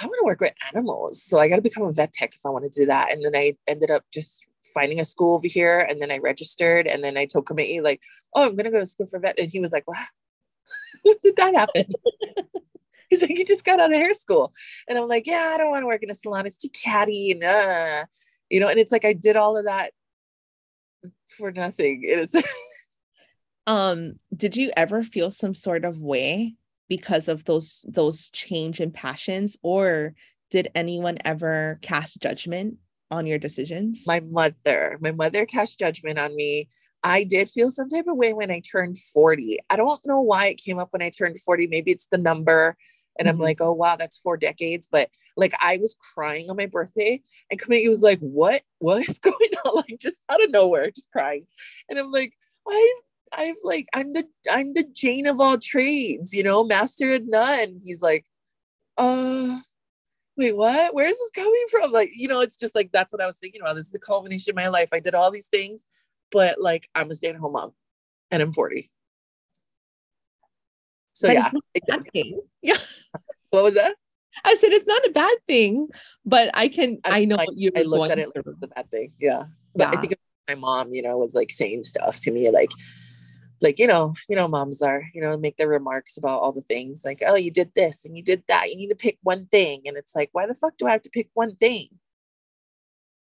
I 0.00 0.06
want 0.06 0.18
to 0.20 0.24
work 0.24 0.40
with 0.40 0.54
animals. 0.72 1.22
So 1.22 1.38
I 1.38 1.48
got 1.48 1.56
to 1.56 1.62
become 1.62 1.84
a 1.84 1.92
vet 1.92 2.12
tech 2.12 2.34
if 2.34 2.46
I 2.46 2.50
want 2.50 2.70
to 2.70 2.80
do 2.80 2.86
that. 2.86 3.12
And 3.12 3.24
then 3.24 3.34
I 3.34 3.56
ended 3.66 3.90
up 3.90 4.04
just 4.12 4.46
finding 4.74 5.00
a 5.00 5.04
school 5.04 5.34
over 5.34 5.48
here 5.48 5.80
and 5.80 6.00
then 6.00 6.10
I 6.10 6.18
registered 6.18 6.86
and 6.86 7.02
then 7.02 7.16
I 7.16 7.26
told 7.26 7.46
committee 7.46 7.80
like, 7.80 8.00
oh, 8.34 8.44
I'm 8.44 8.54
going 8.54 8.64
to 8.64 8.70
go 8.70 8.78
to 8.78 8.86
school 8.86 9.06
for 9.06 9.18
vet. 9.18 9.38
And 9.38 9.50
he 9.50 9.60
was 9.60 9.72
like, 9.72 9.88
wow, 9.88 10.04
did 11.22 11.36
that 11.36 11.54
happen? 11.54 11.86
He's 13.10 13.22
like, 13.22 13.36
you 13.36 13.44
just 13.44 13.64
got 13.64 13.80
out 13.80 13.92
of 13.92 13.96
hair 13.96 14.14
school. 14.14 14.52
And 14.88 14.96
I'm 14.96 15.08
like, 15.08 15.26
yeah, 15.26 15.52
I 15.52 15.58
don't 15.58 15.70
want 15.70 15.82
to 15.82 15.86
work 15.86 16.02
in 16.04 16.10
a 16.10 16.14
salon. 16.14 16.46
It's 16.46 16.56
too 16.56 16.68
catty. 16.68 17.32
And, 17.32 17.42
uh, 17.42 18.04
you 18.48 18.60
know, 18.60 18.68
and 18.68 18.78
it's 18.78 18.92
like, 18.92 19.04
I 19.04 19.14
did 19.14 19.34
all 19.34 19.56
of 19.56 19.64
that 19.64 19.92
for 21.36 21.50
nothing. 21.50 22.02
It 22.04 22.20
is. 22.20 22.34
um, 23.70 24.14
did 24.36 24.56
you 24.56 24.72
ever 24.76 25.04
feel 25.04 25.30
some 25.30 25.54
sort 25.54 25.84
of 25.84 26.00
way 26.00 26.56
because 26.88 27.28
of 27.28 27.44
those, 27.44 27.84
those 27.86 28.28
change 28.30 28.80
in 28.80 28.90
passions 28.90 29.56
or 29.62 30.14
did 30.50 30.72
anyone 30.74 31.18
ever 31.24 31.78
cast 31.80 32.20
judgment 32.20 32.78
on 33.12 33.26
your 33.26 33.38
decisions? 33.38 34.02
My 34.08 34.18
mother, 34.18 34.98
my 35.00 35.12
mother 35.12 35.46
cast 35.46 35.78
judgment 35.78 36.18
on 36.18 36.34
me. 36.34 36.68
I 37.04 37.22
did 37.22 37.48
feel 37.48 37.70
some 37.70 37.88
type 37.88 38.08
of 38.08 38.16
way 38.16 38.32
when 38.32 38.50
I 38.50 38.60
turned 38.60 38.98
40. 38.98 39.60
I 39.70 39.76
don't 39.76 40.04
know 40.04 40.20
why 40.20 40.46
it 40.46 40.60
came 40.60 40.80
up 40.80 40.88
when 40.90 41.00
I 41.00 41.10
turned 41.10 41.40
40. 41.40 41.68
Maybe 41.68 41.92
it's 41.92 42.06
the 42.06 42.18
number. 42.18 42.76
And 43.20 43.28
mm-hmm. 43.28 43.36
I'm 43.36 43.40
like, 43.40 43.60
oh 43.60 43.72
wow, 43.72 43.94
that's 43.94 44.18
four 44.18 44.36
decades. 44.36 44.88
But 44.90 45.10
like 45.36 45.52
I 45.60 45.76
was 45.76 45.94
crying 46.12 46.50
on 46.50 46.56
my 46.56 46.66
birthday 46.66 47.22
and 47.52 47.60
committee 47.60 47.88
was 47.88 48.02
like, 48.02 48.18
what? 48.18 48.62
What 48.80 49.08
is 49.08 49.18
going 49.20 49.36
on? 49.64 49.76
Like 49.76 50.00
just 50.00 50.20
out 50.28 50.42
of 50.42 50.50
nowhere, 50.50 50.90
just 50.90 51.12
crying. 51.12 51.46
And 51.88 52.00
I'm 52.00 52.10
like, 52.10 52.32
I've 52.68 53.09
I've 53.32 53.56
like, 53.62 53.88
I'm 53.94 54.12
the 54.12 54.24
I'm 54.50 54.74
the 54.74 54.84
Jane 54.92 55.26
of 55.26 55.40
all 55.40 55.58
trades, 55.58 56.32
you 56.32 56.42
know, 56.42 56.64
master 56.64 57.14
of 57.14 57.22
none. 57.26 57.80
He's 57.84 58.02
like, 58.02 58.24
uh, 58.98 59.58
wait, 60.36 60.56
what? 60.56 60.94
Where 60.94 61.06
is 61.06 61.16
this 61.16 61.30
coming 61.44 61.66
from? 61.70 61.92
Like, 61.92 62.10
you 62.14 62.28
know, 62.28 62.40
it's 62.40 62.58
just 62.58 62.74
like 62.74 62.90
that's 62.92 63.12
what 63.12 63.22
I 63.22 63.26
was 63.26 63.38
thinking 63.38 63.60
about. 63.60 63.74
This 63.74 63.86
is 63.86 63.92
the 63.92 63.98
culmination 63.98 64.50
of 64.50 64.56
my 64.56 64.68
life. 64.68 64.88
I 64.92 65.00
did 65.00 65.14
all 65.14 65.30
these 65.30 65.48
things, 65.48 65.84
but 66.32 66.60
like 66.60 66.88
I'm 66.94 67.10
a 67.10 67.14
stay-at-home 67.14 67.52
mom 67.52 67.72
and 68.30 68.42
I'm 68.42 68.52
40. 68.52 68.90
So 71.12 71.26
That 71.26 71.34
yeah. 71.34 71.46
is 71.46 71.52
not 71.52 71.64
a 71.76 71.80
bad 71.86 72.04
thing. 72.12 72.40
Yeah. 72.62 72.78
What 73.50 73.64
was 73.64 73.74
that? 73.74 73.94
I 74.44 74.54
said 74.54 74.72
it's 74.72 74.86
not 74.86 75.04
a 75.06 75.10
bad 75.10 75.36
thing, 75.46 75.88
but 76.24 76.50
I 76.54 76.68
can 76.68 76.98
I, 77.04 77.24
know 77.24 77.36
I, 77.36 77.46
you 77.54 77.70
I 77.76 77.82
looked 77.82 78.12
at 78.12 78.18
it 78.18 78.28
like 78.34 78.44
it's 78.46 78.62
a 78.62 78.68
bad 78.68 78.90
thing. 78.90 79.12
Yeah. 79.20 79.44
But 79.74 79.96
I 79.96 80.00
think 80.00 80.14
my 80.48 80.54
mom, 80.54 80.92
you 80.92 81.02
know, 81.02 81.16
was 81.18 81.34
like 81.34 81.50
saying 81.50 81.82
stuff 81.82 82.20
to 82.20 82.30
me 82.30 82.48
like 82.50 82.70
like 83.62 83.78
you 83.78 83.86
know, 83.86 84.14
you 84.28 84.36
know, 84.36 84.48
moms 84.48 84.82
are, 84.82 85.04
you 85.14 85.20
know, 85.20 85.36
make 85.36 85.56
their 85.56 85.68
remarks 85.68 86.16
about 86.16 86.40
all 86.40 86.52
the 86.52 86.60
things 86.60 87.02
like, 87.04 87.22
oh, 87.26 87.36
you 87.36 87.50
did 87.50 87.72
this 87.74 88.04
and 88.04 88.16
you 88.16 88.22
did 88.22 88.42
that. 88.48 88.70
You 88.70 88.76
need 88.76 88.88
to 88.88 88.94
pick 88.94 89.18
one 89.22 89.46
thing. 89.46 89.82
And 89.86 89.96
it's 89.96 90.14
like, 90.14 90.30
why 90.32 90.46
the 90.46 90.54
fuck 90.54 90.76
do 90.78 90.86
I 90.86 90.92
have 90.92 91.02
to 91.02 91.10
pick 91.10 91.28
one 91.34 91.56
thing? 91.56 91.88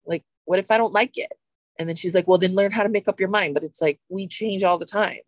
Like, 0.06 0.24
what 0.44 0.58
if 0.58 0.70
I 0.70 0.78
don't 0.78 0.92
like 0.92 1.16
it? 1.16 1.32
And 1.78 1.88
then 1.88 1.96
she's 1.96 2.14
like, 2.14 2.26
well, 2.26 2.38
then 2.38 2.54
learn 2.54 2.72
how 2.72 2.82
to 2.82 2.88
make 2.88 3.08
up 3.08 3.20
your 3.20 3.28
mind. 3.28 3.54
But 3.54 3.64
it's 3.64 3.80
like 3.80 4.00
we 4.08 4.26
change 4.26 4.64
all 4.64 4.78
the 4.78 4.86
time. 4.86 5.18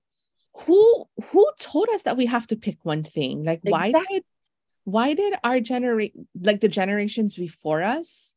Who 0.65 1.07
who 1.31 1.49
told 1.61 1.89
us 1.95 2.03
that 2.03 2.17
we 2.17 2.27
have 2.27 2.47
to 2.49 2.57
pick 2.57 2.79
one 2.83 3.05
thing? 3.05 3.45
Like 3.45 3.61
why 3.63 3.93
did 3.93 4.25
why 4.85 5.15
did 5.15 5.35
our 5.45 5.61
generate 5.61 6.15
like 6.41 6.61
the 6.61 6.69
generations 6.69 7.37
before 7.37 7.83
us 7.83 8.35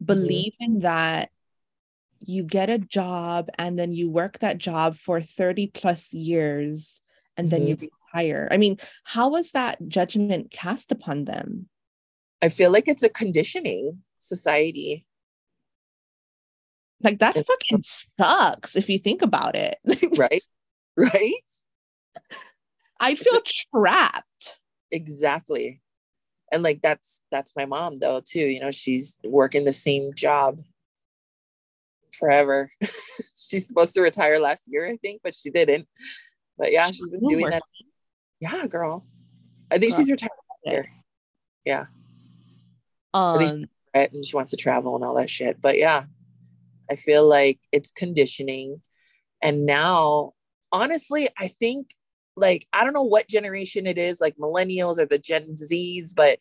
mm-hmm. 0.00 0.06
believe 0.06 0.52
in 0.60 0.80
that 0.80 1.30
you 2.20 2.44
get 2.44 2.70
a 2.70 2.78
job 2.78 3.48
and 3.58 3.78
then 3.78 3.92
you 3.92 4.10
work 4.10 4.38
that 4.40 4.58
job 4.58 4.94
for 4.96 5.20
30 5.20 5.68
plus 5.68 6.12
years 6.12 7.00
and 7.36 7.50
then 7.50 7.66
you 7.66 7.76
mm-hmm. 7.76 7.86
retire? 8.14 8.48
I 8.50 8.56
mean, 8.56 8.78
how 9.04 9.30
was 9.30 9.52
that 9.52 9.78
judgment 9.88 10.50
cast 10.50 10.92
upon 10.92 11.24
them? 11.24 11.68
I 12.42 12.48
feel 12.48 12.70
like 12.70 12.88
it's 12.88 13.02
a 13.02 13.08
conditioning 13.08 14.02
society. 14.18 15.04
Like 17.02 17.18
that 17.18 17.36
fucking 17.36 17.82
sucks 17.82 18.76
if 18.76 18.88
you 18.88 18.98
think 18.98 19.22
about 19.22 19.54
it. 19.54 19.78
Right. 20.16 20.42
right. 20.96 21.32
I 22.98 23.14
feel 23.14 23.40
trapped. 23.70 24.58
Exactly. 24.90 25.82
And 26.50 26.62
like 26.62 26.80
that's 26.82 27.20
that's 27.30 27.54
my 27.56 27.66
mom 27.66 27.98
though 27.98 28.22
too. 28.24 28.40
You 28.40 28.60
know, 28.60 28.70
she's 28.70 29.18
working 29.24 29.64
the 29.64 29.72
same 29.72 30.12
job 30.14 30.60
forever. 32.16 32.70
she's 33.36 33.66
supposed 33.68 33.94
to 33.94 34.00
retire 34.00 34.38
last 34.38 34.64
year, 34.68 34.88
I 34.90 34.96
think, 34.96 35.20
but 35.22 35.34
she 35.34 35.50
didn't. 35.50 35.86
But 36.58 36.72
yeah, 36.72 36.86
She's 36.86 37.08
been 37.08 37.28
doing 37.28 37.50
that. 37.50 37.62
Yeah, 38.40 38.66
girl. 38.66 39.06
I 39.70 39.78
think 39.78 39.92
Girl. 39.92 40.00
she's 40.00 40.10
retired 40.10 40.30
last 40.64 40.72
year. 40.74 40.86
Yeah. 41.64 41.86
least- 43.14 43.54
Um. 43.54 43.66
And 43.94 44.22
she 44.26 44.36
wants 44.36 44.50
to 44.50 44.56
travel 44.56 44.94
and 44.94 45.02
all 45.02 45.14
that 45.14 45.30
shit. 45.30 45.60
But 45.62 45.78
yeah, 45.78 46.04
I 46.90 46.96
feel 46.96 47.26
like 47.26 47.58
it's 47.72 47.90
conditioning. 47.90 48.82
And 49.40 49.64
now, 49.64 50.32
honestly, 50.70 51.30
I 51.38 51.48
think 51.48 51.88
like 52.36 52.66
I 52.74 52.84
don't 52.84 52.92
know 52.92 53.02
what 53.04 53.26
generation 53.26 53.86
it 53.86 53.96
is, 53.96 54.20
like 54.20 54.36
millennials 54.36 54.98
or 54.98 55.06
the 55.06 55.18
Gen 55.18 55.54
Zs, 55.56 56.14
but 56.14 56.38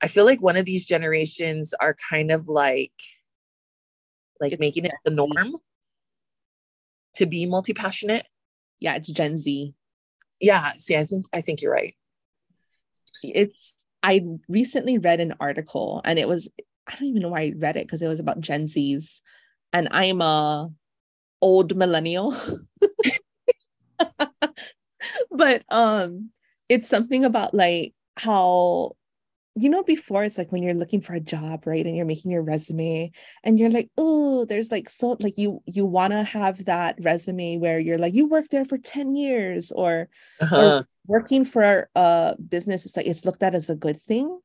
I 0.00 0.06
feel 0.06 0.24
like 0.24 0.40
one 0.40 0.56
of 0.56 0.64
these 0.64 0.84
generations 0.84 1.74
are 1.80 1.96
kind 2.08 2.30
of 2.30 2.46
like 2.46 2.92
like 4.40 4.52
It's 4.52 4.60
making 4.60 4.84
it 4.84 4.92
the 5.04 5.10
norm 5.10 5.56
to 7.16 7.26
be 7.26 7.46
multi-passionate. 7.46 8.26
yeah, 8.80 8.94
it's 8.96 9.08
Gen 9.08 9.38
Z. 9.38 9.74
Yeah, 10.40 10.72
see, 10.76 10.96
I 10.96 11.04
think 11.06 11.26
I 11.32 11.40
think 11.40 11.62
you're 11.62 11.72
right. 11.72 11.94
it's 13.22 13.74
I 14.02 14.22
recently 14.48 14.98
read 14.98 15.20
an 15.20 15.34
article 15.40 16.00
and 16.04 16.18
it 16.18 16.28
was 16.28 16.48
I 16.86 16.92
don't 16.94 17.08
even 17.08 17.22
know 17.22 17.30
why 17.30 17.40
I 17.42 17.52
read 17.56 17.76
it 17.76 17.86
because 17.86 18.02
it 18.02 18.08
was 18.08 18.20
about 18.20 18.40
Gen 18.40 18.64
Zs 18.64 19.20
and 19.72 19.88
I'm 19.90 20.20
a 20.20 20.68
old 21.40 21.76
millennial. 21.76 22.34
but 25.30 25.62
um 25.70 26.30
it's 26.68 26.88
something 26.88 27.24
about 27.24 27.54
like 27.54 27.94
how 28.16 28.95
you 29.56 29.70
know 29.70 29.82
before 29.82 30.22
it's 30.22 30.36
like 30.36 30.52
when 30.52 30.62
you're 30.62 30.74
looking 30.74 31.00
for 31.00 31.14
a 31.14 31.20
job 31.20 31.66
right 31.66 31.86
and 31.86 31.96
you're 31.96 32.04
making 32.04 32.30
your 32.30 32.42
resume 32.42 33.10
and 33.42 33.58
you're 33.58 33.70
like 33.70 33.88
oh 33.96 34.44
there's 34.44 34.70
like 34.70 34.88
so 34.90 35.16
like 35.20 35.34
you 35.38 35.60
you 35.66 35.86
want 35.86 36.12
to 36.12 36.22
have 36.22 36.64
that 36.66 36.94
resume 37.00 37.58
where 37.58 37.78
you're 37.78 37.98
like 37.98 38.12
you 38.14 38.28
worked 38.28 38.50
there 38.50 38.66
for 38.66 38.78
10 38.78 39.16
years 39.16 39.72
or 39.72 40.08
Uh-huh. 40.40 40.82
working 41.06 41.44
for 41.44 41.88
a 41.94 42.36
business 42.48 42.84
it's 42.84 42.96
like 42.96 43.06
it's 43.06 43.24
looked 43.24 43.42
at 43.42 43.54
as 43.54 43.70
a 43.70 43.76
good 43.76 44.00
thing 44.00 44.38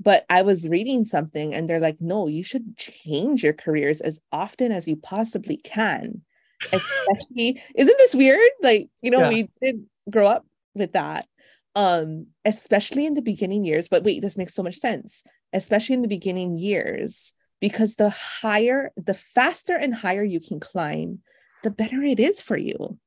but 0.00 0.24
i 0.28 0.42
was 0.42 0.68
reading 0.68 1.04
something 1.04 1.54
and 1.54 1.68
they're 1.68 1.78
like 1.80 2.00
no 2.00 2.26
you 2.26 2.42
should 2.42 2.76
change 2.76 3.44
your 3.44 3.52
careers 3.52 4.00
as 4.00 4.18
often 4.32 4.72
as 4.72 4.88
you 4.88 4.96
possibly 4.96 5.56
can 5.58 6.20
especially 6.72 7.62
isn't 7.76 7.98
this 7.98 8.14
weird 8.14 8.50
like 8.62 8.88
you 9.02 9.10
know 9.10 9.20
Yeah. 9.20 9.28
we 9.28 9.48
did 9.62 9.84
grow 10.10 10.26
up 10.26 10.44
with 10.74 10.92
that 10.92 11.26
um 11.74 12.26
especially 12.44 13.06
in 13.06 13.14
the 13.14 13.22
beginning 13.22 13.64
years 13.64 13.88
but 13.88 14.04
wait 14.04 14.20
this 14.20 14.36
makes 14.36 14.54
so 14.54 14.62
much 14.62 14.76
sense 14.76 15.24
especially 15.52 15.94
in 15.94 16.02
the 16.02 16.08
beginning 16.08 16.58
years 16.58 17.32
because 17.60 17.94
the 17.94 18.10
higher 18.10 18.90
the 18.96 19.14
faster 19.14 19.74
and 19.76 19.94
higher 19.94 20.24
you 20.24 20.40
can 20.40 20.60
climb 20.60 21.20
the 21.62 21.70
better 21.70 22.02
it 22.02 22.20
is 22.20 22.40
for 22.40 22.56
you 22.56 22.98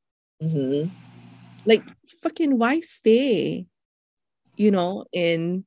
Mhm. 0.42 0.90
like 1.66 1.84
fucking 2.22 2.58
why 2.58 2.80
stay 2.80 3.68
you 4.58 4.72
know 4.72 5.06
in 5.14 5.66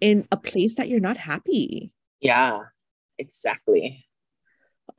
in 0.00 0.26
a 0.32 0.36
place 0.36 0.74
that 0.76 0.88
you're 0.88 1.00
not 1.00 1.16
happy 1.16 1.92
Yeah, 2.20 2.64
exactly. 3.18 4.06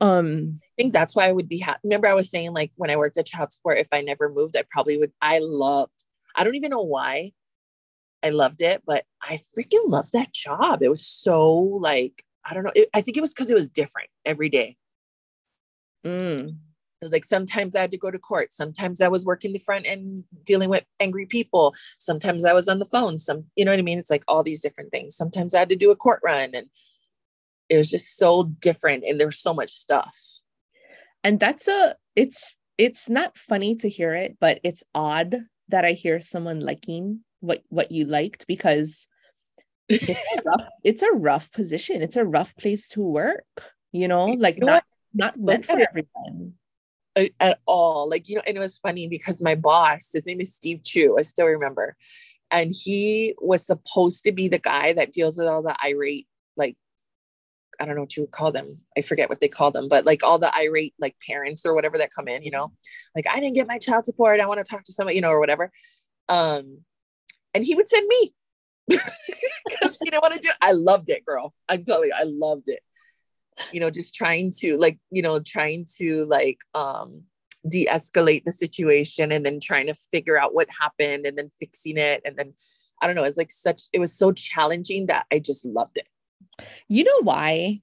um 0.00 0.60
I 0.62 0.82
think 0.82 0.92
that's 0.94 1.14
why 1.14 1.28
I 1.28 1.32
would 1.32 1.48
be 1.48 1.58
happy. 1.58 1.80
Remember, 1.84 2.08
I 2.08 2.14
was 2.14 2.30
saying 2.30 2.52
like 2.54 2.72
when 2.76 2.90
I 2.90 2.96
worked 2.96 3.18
at 3.18 3.26
child 3.26 3.52
support, 3.52 3.78
if 3.78 3.88
I 3.92 4.00
never 4.00 4.30
moved, 4.30 4.56
I 4.56 4.64
probably 4.70 4.96
would. 4.96 5.12
I 5.20 5.38
loved. 5.42 6.01
I 6.34 6.44
don't 6.44 6.54
even 6.56 6.70
know 6.70 6.82
why. 6.82 7.32
I 8.22 8.30
loved 8.30 8.62
it, 8.62 8.82
but 8.86 9.04
I 9.20 9.38
freaking 9.56 9.88
loved 9.88 10.12
that 10.12 10.32
job. 10.32 10.82
It 10.82 10.88
was 10.88 11.04
so 11.06 11.52
like 11.52 12.24
I 12.44 12.54
don't 12.54 12.64
know. 12.64 12.72
It, 12.74 12.88
I 12.94 13.00
think 13.00 13.16
it 13.16 13.20
was 13.20 13.30
because 13.32 13.50
it 13.50 13.54
was 13.54 13.68
different 13.68 14.08
every 14.24 14.48
day. 14.48 14.76
mm, 16.04 16.48
It 16.48 16.54
was 17.02 17.12
like 17.12 17.24
sometimes 17.24 17.74
I 17.76 17.80
had 17.80 17.90
to 17.92 17.98
go 17.98 18.10
to 18.10 18.18
court. 18.18 18.52
Sometimes 18.52 19.00
I 19.00 19.08
was 19.08 19.24
working 19.24 19.52
the 19.52 19.58
front 19.58 19.88
end 19.88 20.24
dealing 20.44 20.70
with 20.70 20.84
angry 21.00 21.26
people. 21.26 21.74
Sometimes 21.98 22.44
I 22.44 22.52
was 22.52 22.68
on 22.68 22.78
the 22.78 22.84
phone. 22.84 23.18
Some, 23.18 23.44
you 23.56 23.64
know 23.64 23.72
what 23.72 23.78
I 23.78 23.82
mean? 23.82 23.98
It's 23.98 24.10
like 24.10 24.24
all 24.28 24.42
these 24.42 24.60
different 24.60 24.90
things. 24.90 25.16
Sometimes 25.16 25.54
I 25.54 25.60
had 25.60 25.68
to 25.70 25.76
do 25.76 25.90
a 25.90 25.96
court 25.96 26.20
run 26.24 26.50
and 26.54 26.68
it 27.68 27.76
was 27.76 27.88
just 27.90 28.16
so 28.16 28.44
different 28.60 29.04
and 29.04 29.20
there's 29.20 29.38
so 29.38 29.54
much 29.54 29.70
stuff. 29.72 30.14
and 31.24 31.38
that's 31.40 31.68
a 31.68 31.96
it's 32.16 32.58
it's 32.78 33.08
not 33.08 33.38
funny 33.38 33.74
to 33.76 33.88
hear 33.88 34.14
it 34.14 34.36
but 34.40 34.60
it's 34.64 34.84
odd 34.94 35.36
that 35.72 35.84
i 35.84 35.92
hear 35.92 36.20
someone 36.20 36.60
liking 36.60 37.20
what 37.40 37.62
what 37.68 37.90
you 37.90 38.04
liked 38.04 38.46
because 38.46 39.08
it's 39.88 40.08
a 40.08 40.42
rough, 40.46 40.68
it's 40.84 41.02
a 41.02 41.10
rough 41.12 41.52
position 41.52 42.00
it's 42.00 42.16
a 42.16 42.24
rough 42.24 42.56
place 42.56 42.88
to 42.88 43.02
work 43.02 43.72
you 43.90 44.06
know 44.06 44.26
like 44.26 44.56
You 44.56 44.66
know 44.66 44.72
not 44.74 44.84
not 45.12 45.38
meant 45.38 45.66
for 45.66 45.80
everyone 45.80 46.54
at 47.40 47.58
all. 47.66 48.08
Like, 48.08 48.28
you 48.28 48.36
know, 48.36 48.42
and 48.46 48.56
it 48.56 48.60
was 48.60 48.78
funny 48.78 49.08
because 49.08 49.42
my 49.42 49.54
boss, 49.54 50.10
his 50.12 50.26
name 50.26 50.40
is 50.40 50.54
Steve 50.54 50.82
Chu, 50.84 51.16
I 51.18 51.22
still 51.22 51.46
remember. 51.46 51.96
And 52.50 52.72
he 52.74 53.34
was 53.40 53.64
supposed 53.64 54.24
to 54.24 54.32
be 54.32 54.48
the 54.48 54.58
guy 54.58 54.92
that 54.92 55.12
deals 55.12 55.38
with 55.38 55.46
all 55.46 55.62
the 55.62 55.76
irate, 55.84 56.26
I 57.80 57.84
don't 57.84 57.94
know 57.94 58.02
what 58.02 58.16
you 58.16 58.22
would 58.22 58.32
call 58.32 58.52
them. 58.52 58.78
I 58.96 59.00
forget 59.00 59.28
what 59.28 59.40
they 59.40 59.48
call 59.48 59.70
them, 59.70 59.88
but 59.88 60.04
like 60.04 60.22
all 60.22 60.38
the 60.38 60.54
irate, 60.56 60.94
like 60.98 61.16
parents 61.26 61.64
or 61.64 61.74
whatever 61.74 61.98
that 61.98 62.10
come 62.14 62.28
in, 62.28 62.42
you 62.42 62.50
know, 62.50 62.72
like, 63.16 63.26
I 63.30 63.40
didn't 63.40 63.54
get 63.54 63.66
my 63.66 63.78
child 63.78 64.04
support. 64.04 64.40
I 64.40 64.46
want 64.46 64.64
to 64.64 64.70
talk 64.70 64.84
to 64.84 64.92
somebody, 64.92 65.16
you 65.16 65.22
know, 65.22 65.30
or 65.30 65.40
whatever. 65.40 65.70
Um, 66.28 66.78
and 67.54 67.64
he 67.64 67.74
would 67.74 67.88
send 67.88 68.06
me 68.06 68.32
because 68.88 69.98
he 70.02 70.10
didn't 70.10 70.22
want 70.22 70.34
to 70.34 70.40
do 70.40 70.48
it. 70.48 70.56
I 70.60 70.72
loved 70.72 71.10
it, 71.10 71.24
girl. 71.24 71.54
I'm 71.68 71.84
telling 71.84 72.08
you, 72.08 72.14
I 72.18 72.24
loved 72.24 72.68
it 72.68 72.80
you 73.72 73.80
know 73.80 73.90
just 73.90 74.14
trying 74.14 74.50
to 74.50 74.76
like 74.76 74.98
you 75.10 75.22
know 75.22 75.40
trying 75.40 75.86
to 75.98 76.24
like 76.26 76.58
um 76.74 77.22
de-escalate 77.68 78.44
the 78.44 78.52
situation 78.52 79.30
and 79.30 79.46
then 79.46 79.60
trying 79.60 79.86
to 79.86 79.94
figure 79.94 80.40
out 80.40 80.54
what 80.54 80.66
happened 80.80 81.26
and 81.26 81.38
then 81.38 81.48
fixing 81.60 81.96
it 81.96 82.20
and 82.24 82.36
then 82.36 82.52
i 83.00 83.06
don't 83.06 83.14
know 83.14 83.22
it's 83.22 83.36
like 83.36 83.52
such 83.52 83.82
it 83.92 84.00
was 84.00 84.12
so 84.16 84.32
challenging 84.32 85.06
that 85.06 85.26
i 85.32 85.38
just 85.38 85.64
loved 85.64 85.96
it 85.96 86.08
you 86.88 87.04
know 87.04 87.20
why 87.22 87.80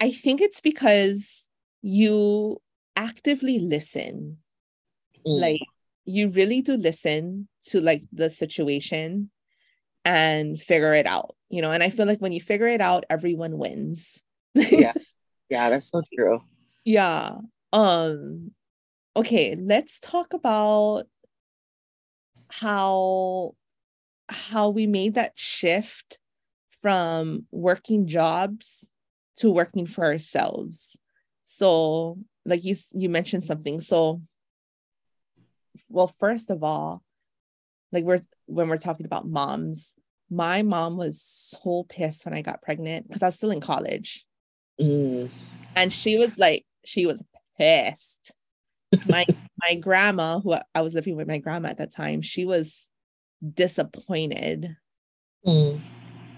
i 0.00 0.10
think 0.10 0.40
it's 0.40 0.60
because 0.60 1.48
you 1.82 2.60
actively 2.96 3.58
listen 3.58 4.38
mm. 5.26 5.40
like 5.40 5.60
you 6.04 6.30
really 6.30 6.62
do 6.62 6.76
listen 6.76 7.48
to 7.62 7.80
like 7.80 8.02
the 8.12 8.30
situation 8.30 9.30
and 10.04 10.60
figure 10.60 10.94
it 10.94 11.06
out 11.06 11.34
you 11.50 11.60
know 11.60 11.70
and 11.70 11.82
i 11.82 11.90
feel 11.90 12.06
like 12.06 12.20
when 12.20 12.32
you 12.32 12.40
figure 12.40 12.66
it 12.66 12.80
out 12.80 13.04
everyone 13.10 13.58
wins 13.58 14.22
yeah. 14.54 14.92
Yeah, 15.50 15.70
that's 15.70 15.90
so 15.90 16.02
true. 16.14 16.42
Yeah. 16.84 17.36
Um 17.72 18.52
okay, 19.16 19.56
let's 19.58 19.98
talk 20.00 20.34
about 20.34 21.04
how 22.50 23.54
how 24.28 24.68
we 24.70 24.86
made 24.86 25.14
that 25.14 25.32
shift 25.36 26.18
from 26.82 27.46
working 27.50 28.06
jobs 28.06 28.90
to 29.36 29.50
working 29.50 29.86
for 29.86 30.04
ourselves. 30.04 30.98
So, 31.44 32.18
like 32.44 32.64
you 32.64 32.76
you 32.92 33.08
mentioned 33.08 33.44
something. 33.44 33.80
So, 33.80 34.22
well, 35.88 36.08
first 36.08 36.50
of 36.50 36.62
all, 36.62 37.02
like 37.92 38.04
we're 38.04 38.20
when 38.46 38.68
we're 38.68 38.76
talking 38.76 39.06
about 39.06 39.28
moms, 39.28 39.94
my 40.30 40.62
mom 40.62 40.96
was 40.96 41.22
so 41.22 41.84
pissed 41.88 42.24
when 42.24 42.34
I 42.34 42.42
got 42.42 42.62
pregnant 42.62 43.08
because 43.08 43.22
I 43.22 43.26
was 43.26 43.36
still 43.36 43.50
in 43.50 43.60
college. 43.60 44.24
Mm. 44.80 45.30
And 45.74 45.92
she 45.92 46.18
was 46.18 46.38
like, 46.38 46.64
she 46.84 47.06
was 47.06 47.22
pissed. 47.56 48.32
my 49.08 49.24
my 49.58 49.74
grandma, 49.74 50.40
who 50.40 50.56
I 50.74 50.82
was 50.82 50.94
living 50.94 51.16
with 51.16 51.28
my 51.28 51.38
grandma 51.38 51.68
at 51.70 51.78
that 51.78 51.92
time, 51.92 52.22
she 52.22 52.44
was 52.44 52.90
disappointed. 53.54 54.76
Mm. 55.46 55.80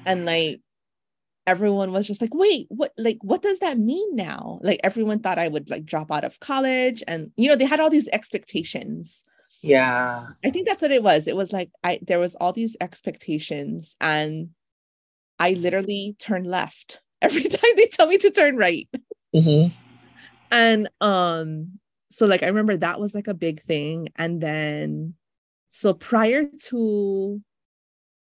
And 0.07 0.25
like 0.25 0.61
everyone 1.47 1.93
was 1.93 2.07
just 2.07 2.21
like, 2.21 2.35
wait, 2.35 2.67
what 2.69 2.93
like 2.97 3.19
what 3.23 3.43
does 3.43 3.59
that 3.59 3.79
mean 3.79 4.15
now? 4.15 4.61
Like 4.63 4.81
everyone 4.85 5.21
thought 5.21 5.39
I 5.39 5.49
would 5.49 5.71
like 5.71 5.85
drop 5.85 6.13
out 6.13 6.25
of 6.25 6.41
college 6.41 7.03
and 7.09 7.33
you 7.37 7.49
know, 7.49 7.57
they 7.57 7.65
had 7.65 7.81
all 7.81 7.91
these 7.91 8.09
expectations. 8.09 9.25
Yeah. 9.63 10.27
I 10.45 10.51
think 10.51 10.67
that's 10.67 10.83
what 10.83 10.93
it 10.93 11.03
was. 11.03 11.27
It 11.27 11.37
was 11.37 11.53
like 11.53 11.71
I 11.83 12.01
there 12.03 12.21
was 12.21 12.35
all 12.37 12.53
these 12.53 12.77
expectations 12.81 13.97
and 14.01 14.51
I 15.39 15.53
literally 15.53 16.17
turned 16.19 16.47
left 16.47 17.01
every 17.23 17.45
time 17.45 17.73
they 17.77 17.87
tell 17.87 18.07
me 18.07 18.19
to 18.19 18.31
turn 18.31 18.57
right. 18.57 18.89
Mm-hmm. 19.35 19.75
And 20.53 20.89
um, 21.01 21.79
so 22.11 22.27
like 22.27 22.43
I 22.43 22.47
remember 22.47 22.77
that 22.77 23.01
was 23.01 23.15
like 23.15 23.29
a 23.29 23.35
big 23.35 23.63
thing. 23.63 24.09
And 24.17 24.41
then 24.41 25.15
so 25.71 25.95
prior 25.95 26.45
to 26.45 27.41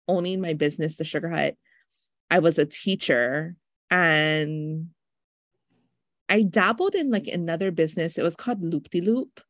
owning 0.08 0.42
my 0.42 0.54
business, 0.54 0.96
the 0.96 1.04
Sugar 1.04 1.30
Hut, 1.30 1.56
I 2.30 2.40
was 2.40 2.58
a 2.58 2.66
teacher 2.66 3.56
and 3.90 4.88
I 6.30 6.44
dabbled 6.44 6.96
in 6.96 7.12
like 7.12 7.28
another 7.28 7.72
business. 7.72 8.18
It 8.18 8.24
was 8.24 8.36
called 8.36 8.64
Loop 8.64 8.90
De 8.90 9.02
Loop. 9.02 9.42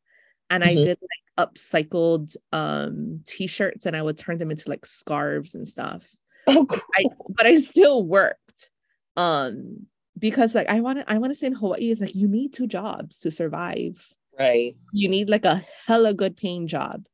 And 0.50 0.62
mm-hmm. 0.62 0.70
I 0.70 0.74
did 0.74 0.98
like 1.00 1.48
upcycled 1.48 2.36
um 2.52 3.22
t-shirts 3.26 3.86
and 3.86 3.96
I 3.96 4.02
would 4.02 4.18
turn 4.18 4.38
them 4.38 4.50
into 4.50 4.68
like 4.68 4.84
scarves 4.84 5.54
and 5.54 5.66
stuff. 5.66 6.08
Oh, 6.46 6.66
cool. 6.66 6.80
I, 6.96 7.04
but 7.30 7.46
I 7.46 7.56
still 7.56 8.04
worked 8.04 8.70
um 9.16 9.86
because 10.18 10.54
like 10.54 10.68
i 10.68 10.80
want 10.80 10.98
to 10.98 11.10
i 11.10 11.18
want 11.18 11.30
to 11.30 11.34
say 11.34 11.46
in 11.46 11.52
hawaii 11.52 11.90
is 11.90 12.00
like 12.00 12.14
you 12.14 12.28
need 12.28 12.52
two 12.52 12.66
jobs 12.66 13.18
to 13.18 13.30
survive 13.30 14.08
right 14.38 14.76
you 14.92 15.08
need 15.08 15.28
like 15.28 15.44
a 15.44 15.64
hella 15.86 16.14
good 16.14 16.36
paying 16.36 16.66
job 16.66 17.04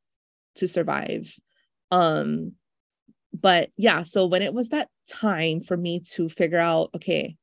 to 0.55 0.67
survive 0.67 1.33
um 1.91 2.53
but 3.39 3.69
yeah 3.77 4.01
so 4.01 4.25
when 4.25 4.41
it 4.41 4.53
was 4.53 4.69
that 4.69 4.89
time 5.07 5.61
for 5.61 5.77
me 5.77 5.99
to 5.99 6.29
figure 6.29 6.59
out 6.59 6.89
okay 6.95 7.35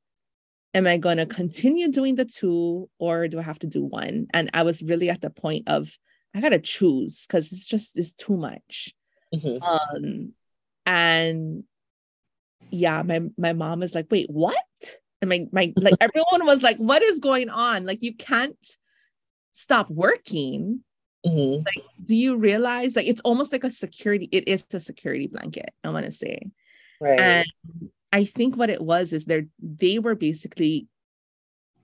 am 0.74 0.86
i 0.86 0.96
going 0.96 1.16
to 1.16 1.26
continue 1.26 1.90
doing 1.90 2.14
the 2.14 2.24
two 2.24 2.88
or 2.98 3.28
do 3.28 3.38
i 3.38 3.42
have 3.42 3.58
to 3.58 3.66
do 3.66 3.84
one 3.84 4.26
and 4.32 4.50
i 4.54 4.62
was 4.62 4.82
really 4.82 5.10
at 5.10 5.20
the 5.20 5.30
point 5.30 5.68
of 5.68 5.96
i 6.34 6.40
gotta 6.40 6.58
choose 6.58 7.24
because 7.26 7.52
it's 7.52 7.66
just 7.66 7.96
it's 7.98 8.14
too 8.14 8.36
much 8.36 8.94
mm-hmm. 9.34 9.62
um 9.62 10.32
and 10.86 11.64
yeah, 12.70 13.02
my 13.02 13.22
my 13.36 13.52
mom 13.52 13.82
is 13.82 13.94
like, 13.94 14.06
wait, 14.10 14.28
what? 14.30 14.56
And 15.20 15.28
my 15.28 15.46
my 15.52 15.72
like 15.76 15.94
everyone 16.00 16.46
was 16.46 16.62
like, 16.62 16.78
what 16.78 17.02
is 17.02 17.18
going 17.18 17.50
on? 17.50 17.84
Like 17.84 18.02
you 18.02 18.14
can't 18.14 18.56
stop 19.52 19.90
working. 19.90 20.82
Mm-hmm. 21.26 21.64
Like, 21.64 21.84
do 22.04 22.14
you 22.14 22.36
realize 22.36 22.96
like 22.96 23.06
it's 23.06 23.20
almost 23.22 23.52
like 23.52 23.64
a 23.64 23.70
security, 23.70 24.28
it 24.32 24.48
is 24.48 24.66
a 24.72 24.80
security 24.80 25.26
blanket, 25.26 25.70
I 25.84 25.90
want 25.90 26.06
to 26.06 26.12
say. 26.12 26.50
Right. 27.00 27.20
And 27.20 27.46
I 28.12 28.24
think 28.24 28.56
what 28.56 28.70
it 28.70 28.80
was 28.80 29.12
is 29.12 29.24
they're 29.24 29.46
they 29.60 29.98
were 29.98 30.14
basically 30.14 30.88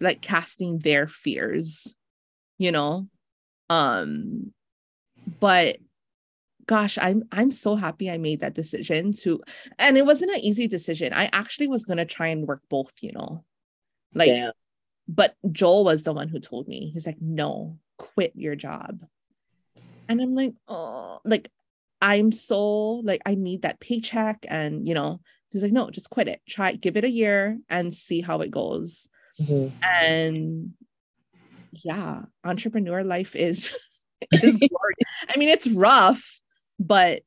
like 0.01 0.23
casting 0.23 0.79
their 0.79 1.07
fears, 1.07 1.95
you 2.59 2.73
know. 2.73 3.09
Um, 3.69 4.53
but 5.41 5.79
gosh 6.67 6.99
i'm 7.01 7.25
i'm 7.33 7.51
so 7.51 7.75
happy 7.75 8.11
i 8.11 8.17
made 8.17 8.41
that 8.41 8.55
decision 8.55 9.13
to 9.13 9.41
and 9.79 9.99
it 9.99 10.07
wasn't 10.07 10.31
an 10.31 10.41
easy 10.41 10.67
decision 10.69 11.13
i 11.13 11.29
actually 11.33 11.69
was 11.69 11.85
going 11.85 11.97
to 11.97 12.05
try 12.05 12.29
and 12.29 12.47
work 12.47 12.63
both 12.69 12.93
you 13.01 13.13
know 13.13 13.45
like 14.15 14.29
Damn. 14.29 14.53
but 15.09 15.35
joel 15.51 15.85
was 15.85 16.03
the 16.03 16.13
one 16.13 16.29
who 16.29 16.39
told 16.39 16.69
me 16.69 16.91
he's 16.93 17.07
like 17.07 17.21
no 17.21 17.79
quit 17.99 18.33
your 18.37 18.55
job 18.55 19.01
and 20.09 20.21
i'm 20.21 20.35
like 20.35 20.53
oh 20.69 21.21
like 21.25 21.51
i'm 22.01 22.33
so 22.33 22.95
like 23.05 23.23
i 23.27 23.35
need 23.35 23.63
that 23.63 23.81
paycheck 23.81 24.45
and 24.49 24.87
you 24.87 24.95
know 24.95 25.21
he's 25.51 25.63
like 25.63 25.73
no 25.73 25.91
just 25.91 26.11
quit 26.11 26.29
it. 26.29 26.41
Try 26.49 26.73
give 26.73 26.97
it 26.97 27.05
a 27.05 27.11
year 27.11 27.59
and 27.69 27.93
see 27.93 28.21
how 28.21 28.41
it 28.41 28.51
goes. 28.51 29.09
Mm-hmm. 29.41 29.75
and 29.83 30.73
yeah 31.73 32.21
entrepreneur 32.45 33.03
life 33.03 33.35
is 33.35 33.75
I 34.33 35.39
mean, 35.39 35.49
it's 35.49 35.69
rough, 35.69 36.41
but 36.79 37.23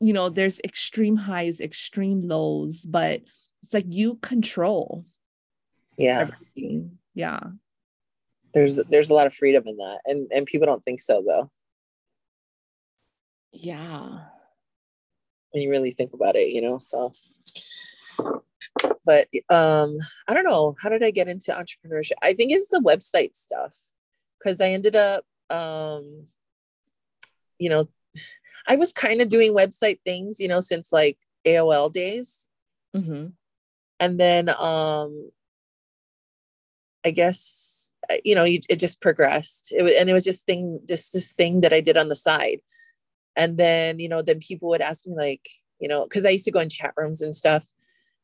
you 0.00 0.12
know 0.12 0.28
there's 0.28 0.60
extreme 0.60 1.16
highs 1.16 1.58
extreme 1.58 2.20
lows 2.20 2.84
but 2.84 3.22
it's 3.62 3.72
like 3.72 3.86
you 3.88 4.16
control 4.16 5.06
yeah. 5.96 6.20
everything. 6.20 6.98
yeah. 7.14 7.40
There's 8.52 8.76
there's 8.76 9.10
a 9.10 9.14
lot 9.14 9.26
of 9.26 9.34
freedom 9.34 9.64
in 9.66 9.78
that 9.78 10.00
and 10.04 10.30
and 10.30 10.46
people 10.46 10.66
don't 10.66 10.84
think 10.84 11.00
so 11.00 11.24
though 11.26 11.50
yeah 13.56 14.20
when 15.50 15.62
you 15.62 15.70
really 15.70 15.92
think 15.92 16.12
about 16.12 16.36
it 16.36 16.48
you 16.48 16.60
know 16.60 16.78
so 16.78 17.10
but 19.04 19.28
um 19.50 19.96
i 20.28 20.34
don't 20.34 20.44
know 20.44 20.76
how 20.80 20.88
did 20.88 21.02
i 21.02 21.10
get 21.10 21.28
into 21.28 21.52
entrepreneurship 21.52 22.12
i 22.22 22.32
think 22.32 22.52
it's 22.52 22.68
the 22.68 22.80
website 22.80 23.34
stuff 23.34 23.76
because 24.38 24.60
i 24.60 24.68
ended 24.68 24.96
up 24.96 25.24
um 25.50 26.26
you 27.58 27.70
know 27.70 27.84
I 28.66 28.76
was 28.76 28.92
kind 28.92 29.20
of 29.20 29.28
doing 29.28 29.54
website 29.54 30.00
things, 30.04 30.40
you 30.40 30.48
know, 30.48 30.60
since 30.60 30.92
like 30.92 31.18
AOL 31.46 31.92
days. 31.92 32.48
Mm-hmm. 32.96 33.28
And 34.00 34.20
then 34.20 34.48
um 34.50 35.30
I 37.04 37.10
guess 37.12 37.92
you 38.24 38.34
know, 38.34 38.44
it 38.46 38.76
just 38.76 39.00
progressed. 39.00 39.72
It 39.76 39.82
was, 39.82 39.92
and 39.98 40.08
it 40.08 40.12
was 40.12 40.22
just 40.22 40.44
thing, 40.44 40.80
just 40.86 41.12
this 41.12 41.32
thing 41.32 41.62
that 41.62 41.72
I 41.72 41.80
did 41.80 41.96
on 41.96 42.08
the 42.08 42.14
side. 42.14 42.60
And 43.36 43.58
then, 43.58 43.98
you 43.98 44.08
know, 44.08 44.22
then 44.22 44.40
people 44.40 44.68
would 44.70 44.80
ask 44.80 45.06
me 45.06 45.14
like, 45.14 45.48
you 45.78 45.88
know, 45.88 46.04
because 46.04 46.24
I 46.24 46.30
used 46.30 46.46
to 46.46 46.50
go 46.50 46.60
in 46.60 46.68
chat 46.68 46.94
rooms 46.96 47.20
and 47.20 47.36
stuff, 47.36 47.70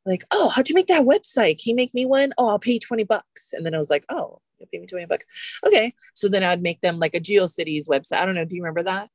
like, 0.06 0.24
oh, 0.30 0.48
how'd 0.48 0.68
you 0.68 0.74
make 0.74 0.88
that 0.88 1.04
website? 1.04 1.62
Can 1.62 1.70
you 1.70 1.76
make 1.76 1.94
me 1.94 2.06
one? 2.06 2.32
Oh, 2.38 2.48
I'll 2.48 2.58
pay 2.58 2.72
you 2.72 2.80
20 2.80 3.04
bucks. 3.04 3.52
And 3.52 3.64
then 3.64 3.74
I 3.74 3.78
was 3.78 3.90
like, 3.90 4.04
oh, 4.08 4.40
you'll 4.58 4.68
pay 4.72 4.78
me 4.78 4.86
20 4.86 5.06
bucks. 5.06 5.26
Okay. 5.66 5.92
So 6.14 6.28
then 6.28 6.42
I'd 6.42 6.62
make 6.62 6.80
them 6.80 6.98
like 6.98 7.14
a 7.14 7.20
GeoCities 7.20 7.88
website. 7.88 8.18
I 8.18 8.26
don't 8.26 8.34
know. 8.34 8.44
Do 8.44 8.56
you 8.56 8.62
remember 8.62 8.82
that? 8.84 9.10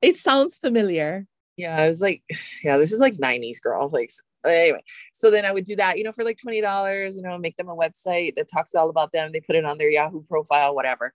It 0.00 0.16
sounds 0.16 0.56
familiar. 0.56 1.26
Yeah, 1.56 1.76
I 1.76 1.86
was 1.86 2.00
like, 2.00 2.22
yeah, 2.64 2.76
this 2.78 2.92
is 2.92 3.00
like 3.00 3.16
90s 3.16 3.60
girls. 3.62 3.92
Like 3.92 4.10
anyway, 4.44 4.82
so 5.12 5.30
then 5.30 5.44
I 5.44 5.52
would 5.52 5.64
do 5.64 5.76
that, 5.76 5.98
you 5.98 6.04
know, 6.04 6.12
for 6.12 6.24
like 6.24 6.38
$20, 6.44 7.16
you 7.16 7.22
know, 7.22 7.38
make 7.38 7.56
them 7.56 7.68
a 7.68 7.76
website 7.76 8.34
that 8.34 8.50
talks 8.50 8.74
all 8.74 8.90
about 8.90 9.12
them. 9.12 9.30
They 9.32 9.40
put 9.40 9.56
it 9.56 9.64
on 9.64 9.78
their 9.78 9.90
Yahoo 9.90 10.22
profile, 10.24 10.74
whatever. 10.74 11.12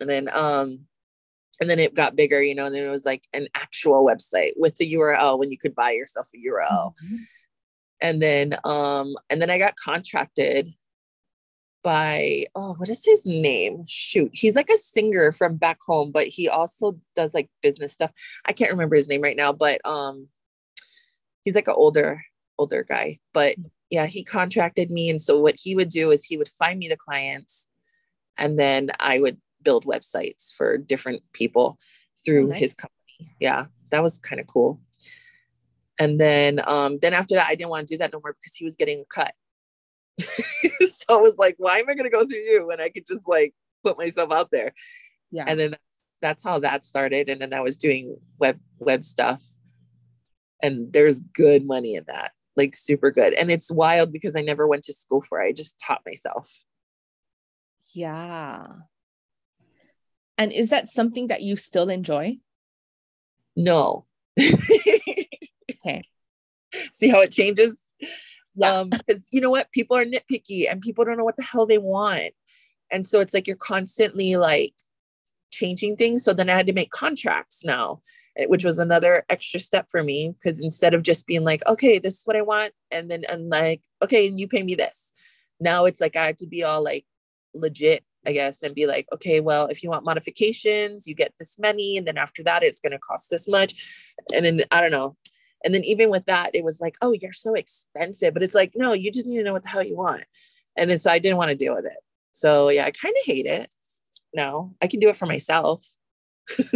and 0.00 0.08
then 0.08 0.28
um 0.32 0.86
and 1.60 1.68
then 1.68 1.78
it 1.78 1.94
got 1.94 2.16
bigger 2.16 2.40
you 2.42 2.54
know 2.54 2.66
and 2.66 2.74
then 2.74 2.84
it 2.84 2.90
was 2.90 3.04
like 3.04 3.26
an 3.32 3.48
actual 3.54 4.04
website 4.04 4.52
with 4.56 4.76
the 4.76 4.94
url 4.94 5.38
when 5.38 5.50
you 5.50 5.58
could 5.58 5.74
buy 5.74 5.90
yourself 5.90 6.28
a 6.34 6.48
url 6.48 6.92
mm-hmm. 6.94 7.16
and 8.00 8.22
then 8.22 8.54
um 8.64 9.14
and 9.30 9.40
then 9.40 9.50
i 9.50 9.58
got 9.58 9.74
contracted 9.76 10.72
by 11.82 12.44
oh 12.54 12.74
what 12.74 12.88
is 12.88 13.04
his 13.04 13.24
name? 13.24 13.84
Shoot 13.86 14.30
he's 14.34 14.56
like 14.56 14.70
a 14.70 14.76
singer 14.76 15.32
from 15.32 15.56
back 15.56 15.78
home 15.80 16.10
but 16.10 16.26
he 16.26 16.48
also 16.48 16.98
does 17.14 17.34
like 17.34 17.48
business 17.62 17.92
stuff. 17.92 18.10
I 18.44 18.52
can't 18.52 18.72
remember 18.72 18.96
his 18.96 19.08
name 19.08 19.22
right 19.22 19.36
now 19.36 19.52
but 19.52 19.80
um 19.86 20.28
he's 21.44 21.54
like 21.54 21.68
an 21.68 21.74
older 21.76 22.22
older 22.58 22.84
guy. 22.86 23.20
But 23.32 23.56
yeah 23.90 24.06
he 24.06 24.24
contracted 24.24 24.90
me 24.90 25.08
and 25.08 25.20
so 25.20 25.40
what 25.40 25.56
he 25.62 25.74
would 25.74 25.88
do 25.88 26.10
is 26.10 26.24
he 26.24 26.36
would 26.36 26.48
find 26.48 26.78
me 26.78 26.88
the 26.88 26.96
clients 26.96 27.68
and 28.36 28.58
then 28.58 28.90
i 29.00 29.18
would 29.18 29.38
build 29.62 29.84
websites 29.84 30.52
for 30.54 30.76
different 30.78 31.22
people 31.32 31.78
through 32.24 32.46
oh, 32.46 32.50
nice. 32.50 32.60
his 32.60 32.74
company 32.74 33.34
yeah 33.40 33.66
that 33.90 34.02
was 34.02 34.18
kind 34.18 34.40
of 34.40 34.46
cool 34.46 34.80
and 35.98 36.20
then 36.20 36.60
um 36.66 36.98
then 37.00 37.12
after 37.12 37.34
that 37.34 37.46
i 37.48 37.54
didn't 37.54 37.70
want 37.70 37.86
to 37.86 37.94
do 37.94 37.98
that 37.98 38.12
no 38.12 38.20
more 38.22 38.34
because 38.34 38.54
he 38.54 38.64
was 38.64 38.76
getting 38.76 39.00
a 39.00 39.04
cut 39.04 39.34
so 40.18 41.18
I 41.18 41.20
was 41.20 41.38
like, 41.38 41.54
why 41.58 41.78
am 41.78 41.88
I 41.88 41.94
going 41.94 42.04
to 42.04 42.10
go 42.10 42.26
through 42.26 42.38
you 42.38 42.66
when 42.66 42.80
I 42.80 42.88
could 42.88 43.06
just 43.06 43.28
like 43.28 43.54
put 43.84 43.98
myself 43.98 44.32
out 44.32 44.50
there? 44.50 44.72
Yeah. 45.30 45.44
And 45.46 45.58
then 45.58 45.76
that's 46.20 46.42
how 46.42 46.58
that 46.60 46.84
started. 46.84 47.28
And 47.28 47.40
then 47.40 47.52
I 47.52 47.60
was 47.60 47.76
doing 47.76 48.16
web 48.38 48.58
web 48.78 49.04
stuff, 49.04 49.44
and 50.62 50.92
there's 50.92 51.20
good 51.20 51.64
money 51.64 51.94
in 51.94 52.04
that, 52.08 52.32
like 52.56 52.74
super 52.74 53.10
good. 53.10 53.34
And 53.34 53.50
it's 53.50 53.70
wild 53.70 54.12
because 54.12 54.34
I 54.34 54.40
never 54.40 54.66
went 54.66 54.84
to 54.84 54.92
school 54.92 55.20
for 55.20 55.40
it. 55.40 55.48
I 55.48 55.52
just 55.52 55.80
taught 55.84 56.02
myself. 56.06 56.64
Yeah. 57.94 58.66
And 60.38 60.52
is 60.52 60.70
that 60.70 60.88
something 60.88 61.26
that 61.26 61.42
you 61.42 61.56
still 61.56 61.90
enjoy? 61.90 62.38
No. 63.56 64.06
okay. 64.40 66.02
See 66.92 67.08
how 67.08 67.20
it 67.20 67.32
changes? 67.32 67.80
Yeah. 68.54 68.70
Um, 68.70 68.90
because 68.90 69.26
you 69.32 69.40
know 69.40 69.50
what? 69.50 69.72
People 69.72 69.96
are 69.96 70.04
nitpicky 70.04 70.70
and 70.70 70.80
people 70.80 71.04
don't 71.04 71.18
know 71.18 71.24
what 71.24 71.36
the 71.36 71.42
hell 71.42 71.66
they 71.66 71.78
want. 71.78 72.32
And 72.90 73.06
so 73.06 73.20
it's 73.20 73.34
like 73.34 73.46
you're 73.46 73.56
constantly 73.56 74.36
like 74.36 74.74
changing 75.50 75.96
things. 75.96 76.24
So 76.24 76.32
then 76.32 76.48
I 76.48 76.54
had 76.54 76.66
to 76.66 76.72
make 76.72 76.90
contracts 76.90 77.64
now, 77.64 78.00
eh, 78.36 78.46
which 78.46 78.64
was 78.64 78.78
another 78.78 79.24
extra 79.28 79.60
step 79.60 79.88
for 79.90 80.02
me. 80.02 80.34
Because 80.38 80.60
instead 80.60 80.94
of 80.94 81.02
just 81.02 81.26
being 81.26 81.44
like, 81.44 81.66
okay, 81.66 81.98
this 81.98 82.18
is 82.18 82.26
what 82.26 82.36
I 82.36 82.42
want, 82.42 82.72
and 82.90 83.10
then 83.10 83.24
and 83.28 83.48
like, 83.50 83.82
okay, 84.02 84.28
and 84.28 84.38
you 84.38 84.48
pay 84.48 84.62
me 84.62 84.74
this. 84.74 85.12
Now 85.60 85.84
it's 85.84 86.00
like 86.00 86.16
I 86.16 86.26
have 86.26 86.36
to 86.36 86.46
be 86.46 86.62
all 86.62 86.82
like 86.82 87.04
legit, 87.54 88.04
I 88.28 88.32
guess, 88.32 88.62
and 88.62 88.74
be 88.74 88.86
like, 88.86 89.06
okay, 89.14 89.40
well, 89.40 89.68
if 89.68 89.82
you 89.82 89.88
want 89.88 90.04
modifications, 90.04 91.06
you 91.06 91.14
get 91.14 91.32
this 91.38 91.58
many, 91.58 91.96
and 91.96 92.06
then 92.06 92.18
after 92.18 92.42
that, 92.42 92.62
it's 92.62 92.78
gonna 92.78 92.98
cost 92.98 93.30
this 93.30 93.48
much. 93.48 94.14
And 94.34 94.44
then 94.44 94.60
I 94.70 94.82
don't 94.82 94.90
know. 94.90 95.16
And 95.64 95.74
then 95.74 95.82
even 95.84 96.10
with 96.10 96.26
that, 96.26 96.54
it 96.54 96.62
was 96.62 96.78
like, 96.78 96.96
oh, 97.00 97.12
you're 97.12 97.32
so 97.32 97.54
expensive. 97.54 98.34
But 98.34 98.42
it's 98.42 98.54
like, 98.54 98.72
no, 98.76 98.92
you 98.92 99.10
just 99.10 99.26
need 99.26 99.38
to 99.38 99.44
know 99.44 99.54
what 99.54 99.62
the 99.62 99.70
hell 99.70 99.82
you 99.82 99.96
want. 99.96 100.24
And 100.76 100.90
then 100.90 100.98
so 100.98 101.10
I 101.10 101.18
didn't 101.18 101.38
want 101.38 101.50
to 101.50 101.56
deal 101.56 101.74
with 101.74 101.86
it. 101.86 101.98
So 102.32 102.68
yeah, 102.68 102.84
I 102.84 102.90
kind 102.90 103.14
of 103.18 103.24
hate 103.24 103.46
it. 103.46 103.72
No, 104.34 104.74
I 104.82 104.88
can 104.88 105.00
do 105.00 105.08
it 105.08 105.16
for 105.16 105.26
myself. 105.26 105.84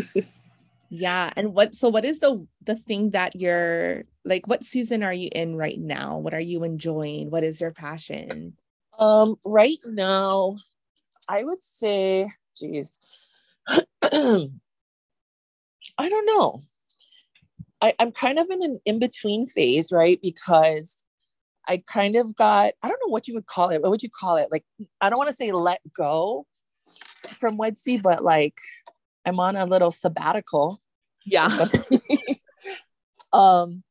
yeah. 0.88 1.32
And 1.36 1.52
what 1.52 1.74
so 1.74 1.90
what 1.90 2.06
is 2.06 2.18
the 2.20 2.46
the 2.64 2.76
thing 2.76 3.10
that 3.10 3.36
you're 3.36 4.04
like 4.24 4.46
what 4.46 4.64
season 4.64 5.02
are 5.02 5.12
you 5.12 5.28
in 5.32 5.54
right 5.56 5.78
now? 5.78 6.18
What 6.18 6.34
are 6.34 6.40
you 6.40 6.64
enjoying? 6.64 7.30
What 7.30 7.44
is 7.44 7.60
your 7.60 7.72
passion? 7.72 8.56
Um, 8.98 9.36
right 9.44 9.78
now, 9.86 10.56
I 11.28 11.44
would 11.44 11.62
say, 11.62 12.30
geez. 12.56 12.98
I 14.02 14.48
don't 16.08 16.26
know. 16.26 16.61
I, 17.80 17.94
I'm 17.98 18.12
kind 18.12 18.38
of 18.38 18.48
in 18.50 18.62
an 18.62 18.80
in 18.85 18.98
between 18.98 19.46
phase, 19.46 19.92
right? 19.92 20.20
Because 20.22 21.04
I 21.68 21.82
kind 21.87 22.16
of 22.16 22.35
got, 22.35 22.74
I 22.82 22.88
don't 22.88 22.98
know 23.04 23.11
what 23.11 23.28
you 23.28 23.35
would 23.35 23.46
call 23.46 23.70
it. 23.70 23.82
What 23.82 23.90
would 23.90 24.02
you 24.02 24.11
call 24.11 24.37
it? 24.37 24.50
Like, 24.50 24.64
I 25.00 25.11
don't 25.11 25.18
want 25.18 25.30
to 25.30 25.37
say 25.37 25.52
let 25.52 25.80
go 25.96 26.46
from 27.28 27.58
Wedsy, 27.58 28.00
but 28.00 28.22
like 28.22 28.58
I'm 29.24 29.38
on 29.40 29.56
a 29.56 29.64
little 29.64 29.90
sabbatical. 29.90 30.80
Yeah. 31.24 31.68
um, 33.32 33.82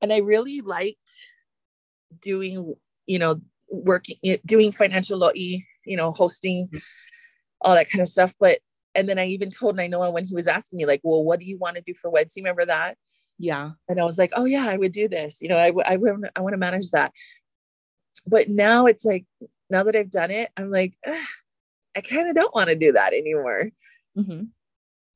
and 0.00 0.12
I 0.12 0.18
really 0.18 0.60
liked 0.60 0.98
doing, 2.20 2.74
you 3.06 3.18
know, 3.18 3.40
working, 3.70 4.16
doing 4.44 4.72
financial 4.72 5.18
law, 5.18 5.30
you 5.84 5.96
know, 5.96 6.12
hosting, 6.12 6.66
mm-hmm. 6.66 6.78
all 7.60 7.74
that 7.74 7.90
kind 7.90 8.02
of 8.02 8.08
stuff. 8.08 8.34
But 8.38 8.58
and 8.94 9.08
then 9.08 9.18
I 9.18 9.26
even 9.26 9.50
told 9.50 9.76
Noah 9.76 10.10
when 10.10 10.24
he 10.26 10.34
was 10.34 10.46
asking 10.46 10.78
me, 10.78 10.86
like, 10.86 11.00
well, 11.02 11.24
what 11.24 11.40
do 11.40 11.46
you 11.46 11.58
want 11.58 11.76
to 11.76 11.82
do 11.82 11.94
for 11.94 12.10
Wedsy? 12.10 12.36
Remember 12.38 12.66
that? 12.66 12.96
Yeah. 13.38 13.70
And 13.88 14.00
I 14.00 14.04
was 14.04 14.18
like, 14.18 14.32
oh 14.34 14.44
yeah, 14.44 14.68
I 14.68 14.76
would 14.76 14.92
do 14.92 15.08
this. 15.08 15.38
You 15.40 15.48
know, 15.48 15.56
I, 15.56 15.72
I, 15.84 15.94
I 15.94 16.40
want 16.40 16.52
to 16.52 16.58
manage 16.58 16.90
that. 16.90 17.12
But 18.26 18.48
now 18.48 18.86
it's 18.86 19.04
like, 19.04 19.24
now 19.70 19.82
that 19.84 19.96
I've 19.96 20.10
done 20.10 20.30
it, 20.30 20.50
I'm 20.56 20.70
like, 20.70 20.94
I 21.96 22.00
kind 22.02 22.28
of 22.28 22.34
don't 22.34 22.54
want 22.54 22.68
to 22.68 22.76
do 22.76 22.92
that 22.92 23.14
anymore. 23.14 23.70
Mm-hmm. 24.16 24.44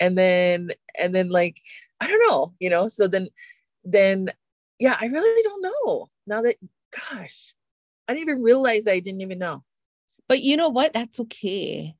And 0.01 0.19
then, 0.19 0.71
and 0.99 1.15
then 1.15 1.29
like, 1.29 1.59
I 2.01 2.09
don't 2.09 2.29
know, 2.29 2.55
you 2.59 2.71
know, 2.71 2.89
so 2.89 3.07
then, 3.09 3.29
then, 3.85 4.31
yeah, 4.81 4.97
I 5.01 5.07
really 5.07 5.43
don't 5.43 5.63
know 5.63 6.09
now 6.27 6.43
that, 6.43 6.57
gosh, 7.11 7.55
I 8.09 8.15
didn't 8.15 8.29
even 8.29 8.43
realize 8.43 8.87
I 8.87 9.01
didn't 9.01 9.21
even 9.21 9.39
know. 9.39 9.63
But 10.29 10.43
you 10.43 10.57
know 10.57 10.69
what? 10.69 10.93
That's 10.93 11.21
okay 11.21 11.95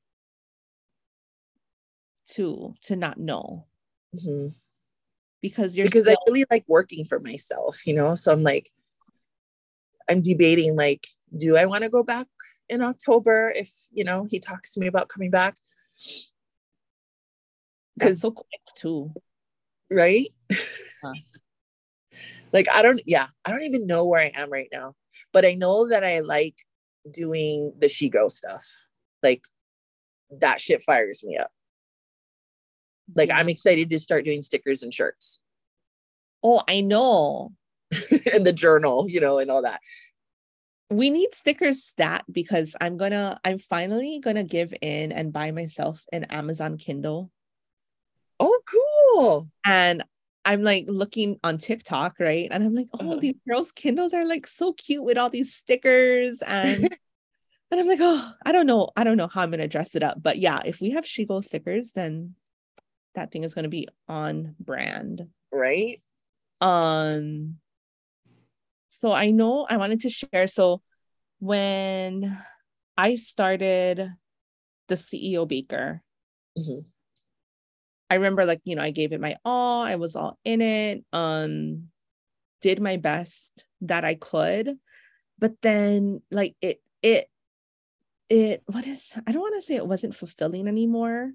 to, 2.31 2.73
to 2.83 2.95
not 2.95 3.17
know. 3.17 3.65
Mm-hmm 4.15 4.47
because 5.41 5.77
you're 5.77 5.85
because 5.85 6.03
still- 6.03 6.17
I 6.27 6.29
really 6.29 6.45
like 6.49 6.65
working 6.67 7.05
for 7.05 7.19
myself, 7.19 7.85
you 7.85 7.93
know. 7.93 8.15
So 8.15 8.31
I'm 8.31 8.43
like, 8.43 8.69
I'm 10.09 10.21
debating 10.21 10.75
like, 10.75 11.07
do 11.35 11.57
I 11.57 11.65
want 11.65 11.83
to 11.83 11.89
go 11.89 12.03
back 12.03 12.27
in 12.69 12.81
October 12.81 13.51
if 13.55 13.71
you 13.91 14.03
know 14.03 14.27
he 14.29 14.39
talks 14.39 14.73
to 14.73 14.79
me 14.79 14.87
about 14.87 15.09
coming 15.09 15.31
back? 15.31 15.55
Because 17.97 18.21
so 18.21 18.31
quick 18.31 18.61
too, 18.75 19.11
right? 19.89 20.27
Huh. 21.03 21.13
like 22.53 22.67
I 22.69 22.81
don't, 22.81 23.01
yeah, 23.05 23.27
I 23.43 23.51
don't 23.51 23.63
even 23.63 23.87
know 23.87 24.05
where 24.05 24.21
I 24.21 24.31
am 24.35 24.51
right 24.51 24.69
now, 24.71 24.95
but 25.33 25.45
I 25.45 25.53
know 25.53 25.89
that 25.89 26.03
I 26.03 26.19
like 26.19 26.55
doing 27.11 27.73
the 27.79 27.87
Shego 27.87 28.31
stuff. 28.31 28.65
Like 29.23 29.43
that 30.39 30.61
shit 30.61 30.83
fires 30.83 31.23
me 31.23 31.37
up. 31.37 31.51
Like 33.15 33.29
I'm 33.29 33.49
excited 33.49 33.89
to 33.89 33.99
start 33.99 34.25
doing 34.25 34.41
stickers 34.41 34.83
and 34.83 34.93
shirts. 34.93 35.39
Oh, 36.43 36.61
I 36.67 36.81
know. 36.81 37.53
and 38.33 38.45
the 38.45 38.53
journal, 38.53 39.05
you 39.07 39.19
know, 39.19 39.37
and 39.37 39.49
all 39.49 39.61
that. 39.61 39.81
We 40.89 41.09
need 41.09 41.33
stickers 41.33 41.83
stat 41.83 42.25
because 42.31 42.75
I'm 42.79 42.97
gonna, 42.97 43.39
I'm 43.43 43.57
finally 43.57 44.19
gonna 44.23 44.43
give 44.43 44.73
in 44.81 45.11
and 45.11 45.33
buy 45.33 45.51
myself 45.51 46.03
an 46.11 46.25
Amazon 46.25 46.77
Kindle. 46.77 47.31
Oh, 48.39 48.61
cool. 48.69 49.49
And 49.65 50.03
I'm 50.47 50.63
like 50.63 50.85
looking 50.87 51.39
on 51.43 51.57
TikTok, 51.57 52.15
right? 52.21 52.47
And 52.49 52.63
I'm 52.63 52.73
like, 52.73 52.87
oh, 52.93 52.99
uh-huh. 52.99 53.19
these 53.19 53.35
girls' 53.45 53.73
Kindles 53.73 54.13
are 54.13 54.25
like 54.25 54.47
so 54.47 54.71
cute 54.71 55.03
with 55.03 55.17
all 55.17 55.29
these 55.29 55.53
stickers. 55.53 56.41
And 56.41 56.83
and 57.71 57.81
I'm 57.81 57.85
like, 57.85 57.99
oh, 58.01 58.31
I 58.45 58.53
don't 58.53 58.65
know. 58.65 58.89
I 58.95 59.03
don't 59.03 59.17
know 59.17 59.27
how 59.27 59.41
I'm 59.41 59.51
gonna 59.51 59.67
dress 59.67 59.93
it 59.93 60.03
up. 60.03 60.23
But 60.23 60.37
yeah, 60.37 60.61
if 60.63 60.79
we 60.79 60.91
have 60.91 61.03
Shego 61.03 61.43
stickers, 61.43 61.91
then 61.91 62.35
that 63.15 63.31
thing 63.31 63.43
is 63.43 63.53
going 63.53 63.63
to 63.63 63.69
be 63.69 63.89
on 64.07 64.55
brand. 64.57 65.27
Right. 65.51 66.01
Um 66.61 67.57
so 68.87 69.11
I 69.11 69.31
know 69.31 69.67
I 69.69 69.75
wanted 69.75 69.99
to 70.01 70.09
share 70.09 70.47
so 70.47 70.81
when 71.39 72.41
I 72.95 73.15
started 73.15 74.09
the 74.87 74.95
CEO 74.95 75.45
Baker 75.45 76.01
mm-hmm. 76.57 76.87
I 78.09 78.15
remember 78.15 78.45
like 78.45 78.61
you 78.63 78.75
know 78.75 78.81
I 78.81 78.91
gave 78.91 79.11
it 79.11 79.21
my 79.21 79.37
all 79.43 79.83
I 79.83 79.95
was 79.95 80.15
all 80.15 80.37
in 80.43 80.61
it 80.61 81.03
um 81.13 81.89
did 82.61 82.81
my 82.81 82.97
best 82.97 83.65
that 83.81 84.03
I 84.03 84.15
could 84.15 84.77
but 85.39 85.53
then 85.61 86.21
like 86.31 86.55
it 86.61 86.81
it 87.01 87.27
it 88.29 88.63
what 88.65 88.87
is 88.87 89.13
I 89.25 89.31
don't 89.31 89.41
want 89.41 89.55
to 89.55 89.61
say 89.61 89.75
it 89.75 89.87
wasn't 89.87 90.15
fulfilling 90.15 90.67
anymore 90.67 91.31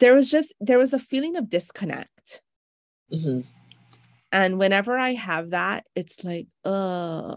there 0.00 0.14
was 0.14 0.30
just 0.30 0.52
there 0.60 0.78
was 0.78 0.92
a 0.92 0.98
feeling 0.98 1.36
of 1.36 1.48
disconnect 1.50 2.42
mm-hmm. 3.12 3.40
and 4.32 4.58
whenever 4.58 4.98
i 4.98 5.14
have 5.14 5.50
that 5.50 5.84
it's 5.94 6.24
like 6.24 6.46
uh 6.64 7.36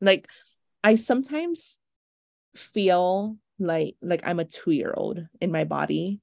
like 0.00 0.28
i 0.82 0.94
sometimes 0.94 1.78
feel 2.54 3.36
like 3.58 3.96
like 4.02 4.22
i'm 4.26 4.40
a 4.40 4.44
two-year-old 4.44 5.26
in 5.40 5.52
my 5.52 5.64
body 5.64 6.20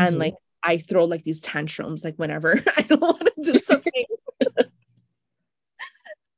mm-hmm. 0.00 0.08
and 0.08 0.18
like 0.18 0.34
i 0.62 0.78
throw 0.78 1.04
like 1.04 1.22
these 1.22 1.40
tantrums 1.40 2.04
like 2.04 2.16
whenever 2.16 2.60
i 2.76 2.82
don't 2.82 3.00
want 3.00 3.20
to 3.20 3.52
do 3.52 3.58
something 3.58 4.04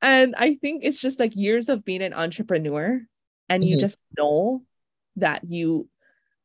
and 0.01 0.35
i 0.37 0.55
think 0.55 0.83
it's 0.83 0.99
just 0.99 1.19
like 1.19 1.35
years 1.35 1.69
of 1.69 1.85
being 1.85 2.01
an 2.01 2.13
entrepreneur 2.13 3.01
and 3.49 3.63
mm-hmm. 3.63 3.69
you 3.69 3.79
just 3.79 4.03
know 4.17 4.63
that 5.15 5.41
you 5.47 5.87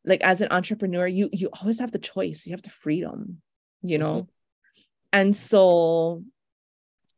like 0.04 0.22
as 0.22 0.40
an 0.40 0.48
entrepreneur 0.50 1.06
you 1.06 1.28
you 1.32 1.48
always 1.60 1.80
have 1.80 1.92
the 1.92 1.98
choice 1.98 2.46
you 2.46 2.52
have 2.52 2.62
the 2.62 2.70
freedom 2.70 3.40
you 3.82 3.98
know 3.98 4.22
mm-hmm. 4.22 4.78
and 5.12 5.36
so 5.36 6.22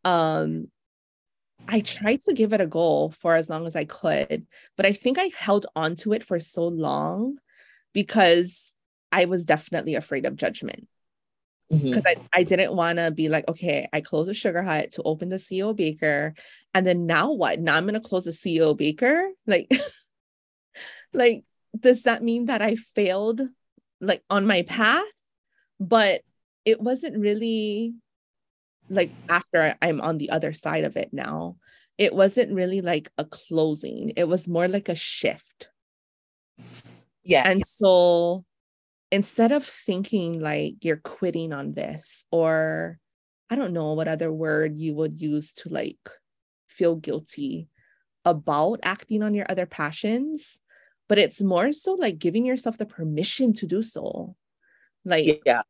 um 0.04 0.68
I 1.68 1.80
tried 1.80 2.22
to 2.22 2.32
give 2.32 2.52
it 2.52 2.60
a 2.60 2.66
go 2.66 3.10
for 3.10 3.34
as 3.34 3.48
long 3.48 3.66
as 3.66 3.76
I 3.76 3.84
could, 3.84 4.46
but 4.76 4.86
I 4.86 4.92
think 4.92 5.18
I 5.18 5.30
held 5.36 5.66
on 5.76 5.96
to 5.96 6.12
it 6.12 6.24
for 6.24 6.40
so 6.40 6.66
long 6.66 7.38
because 7.92 8.76
I 9.12 9.26
was 9.26 9.44
definitely 9.44 9.94
afraid 9.94 10.26
of 10.26 10.36
judgment. 10.36 10.88
Because 11.70 12.02
mm-hmm. 12.02 12.22
I, 12.32 12.40
I 12.40 12.42
didn't 12.42 12.74
want 12.74 12.98
to 12.98 13.10
be 13.10 13.28
like, 13.28 13.48
okay, 13.48 13.88
I 13.92 14.02
closed 14.02 14.30
a 14.30 14.34
sugar 14.34 14.62
hut 14.62 14.92
to 14.92 15.02
open 15.04 15.28
the 15.28 15.36
CEO 15.36 15.74
baker. 15.74 16.34
And 16.74 16.86
then 16.86 17.06
now 17.06 17.32
what? 17.32 17.60
Now 17.60 17.76
I'm 17.76 17.86
gonna 17.86 18.00
close 18.00 18.24
the 18.24 18.30
CEO 18.30 18.76
baker? 18.76 19.30
Like, 19.46 19.70
like, 21.14 21.44
does 21.78 22.02
that 22.02 22.22
mean 22.22 22.46
that 22.46 22.60
I 22.60 22.74
failed 22.74 23.40
like 24.00 24.22
on 24.28 24.46
my 24.46 24.62
path? 24.62 25.04
But 25.80 26.22
it 26.64 26.80
wasn't 26.80 27.18
really 27.18 27.94
like 28.90 29.10
after 29.28 29.74
I'm 29.80 30.00
on 30.00 30.18
the 30.18 30.30
other 30.30 30.52
side 30.52 30.84
of 30.84 30.96
it 30.96 31.10
now, 31.12 31.56
it 31.96 32.14
wasn't 32.14 32.52
really 32.52 32.82
like 32.82 33.10
a 33.16 33.24
closing. 33.24 34.12
It 34.16 34.28
was 34.28 34.46
more 34.48 34.68
like 34.68 34.88
a 34.88 34.94
shift. 34.94 35.68
Yes. 37.24 37.46
And 37.46 37.60
so 37.60 38.44
instead 39.12 39.52
of 39.52 39.62
thinking 39.62 40.40
like 40.40 40.76
you're 40.80 40.96
quitting 40.96 41.52
on 41.52 41.74
this 41.74 42.24
or 42.32 42.98
I 43.50 43.56
don't 43.56 43.74
know 43.74 43.92
what 43.92 44.08
other 44.08 44.32
word 44.32 44.78
you 44.78 44.94
would 44.94 45.20
use 45.20 45.52
to 45.60 45.68
like 45.68 45.98
feel 46.68 46.96
guilty 46.96 47.68
about 48.24 48.80
acting 48.82 49.22
on 49.22 49.34
your 49.34 49.44
other 49.50 49.66
passions, 49.66 50.60
but 51.08 51.18
it's 51.18 51.42
more 51.42 51.72
so 51.72 51.92
like 51.92 52.18
giving 52.18 52.46
yourself 52.46 52.78
the 52.78 52.86
permission 52.86 53.52
to 53.52 53.66
do 53.66 53.82
so. 53.82 54.34
Like 55.04 55.42
yeah. 55.44 55.62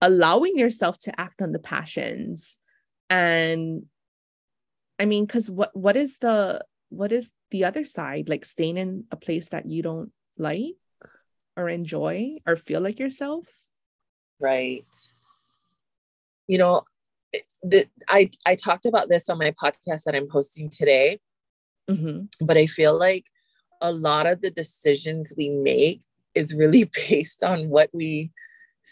allowing 0.00 0.56
yourself 0.56 0.96
to 1.00 1.20
act 1.20 1.42
on 1.42 1.52
the 1.52 1.58
passions. 1.60 2.58
And 3.10 3.84
i 4.98 5.04
mean 5.04 5.26
because 5.26 5.50
what 5.50 5.74
what 5.74 5.96
is 5.96 6.18
the 6.18 6.64
what 6.88 7.12
is 7.12 7.30
the 7.50 7.64
other 7.64 7.84
side? 7.84 8.28
Like 8.28 8.44
staying 8.44 8.78
in 8.78 9.04
a 9.10 9.16
place 9.16 9.50
that 9.50 9.66
you 9.66 9.82
don't 9.82 10.12
like 10.38 10.76
or 11.56 11.68
enjoy 11.68 12.36
or 12.46 12.56
feel 12.56 12.80
like 12.80 12.98
yourself 12.98 13.58
right 14.40 15.12
you 16.46 16.58
know 16.58 16.82
the, 17.62 17.86
i 18.08 18.30
i 18.46 18.54
talked 18.54 18.86
about 18.86 19.08
this 19.08 19.28
on 19.28 19.38
my 19.38 19.52
podcast 19.62 20.04
that 20.04 20.14
i'm 20.14 20.28
posting 20.28 20.68
today 20.68 21.20
mm-hmm. 21.88 22.24
but 22.44 22.56
i 22.56 22.66
feel 22.66 22.98
like 22.98 23.26
a 23.80 23.92
lot 23.92 24.26
of 24.26 24.40
the 24.40 24.50
decisions 24.50 25.32
we 25.36 25.50
make 25.50 26.02
is 26.34 26.54
really 26.54 26.84
based 27.08 27.42
on 27.42 27.68
what 27.68 27.90
we 27.92 28.30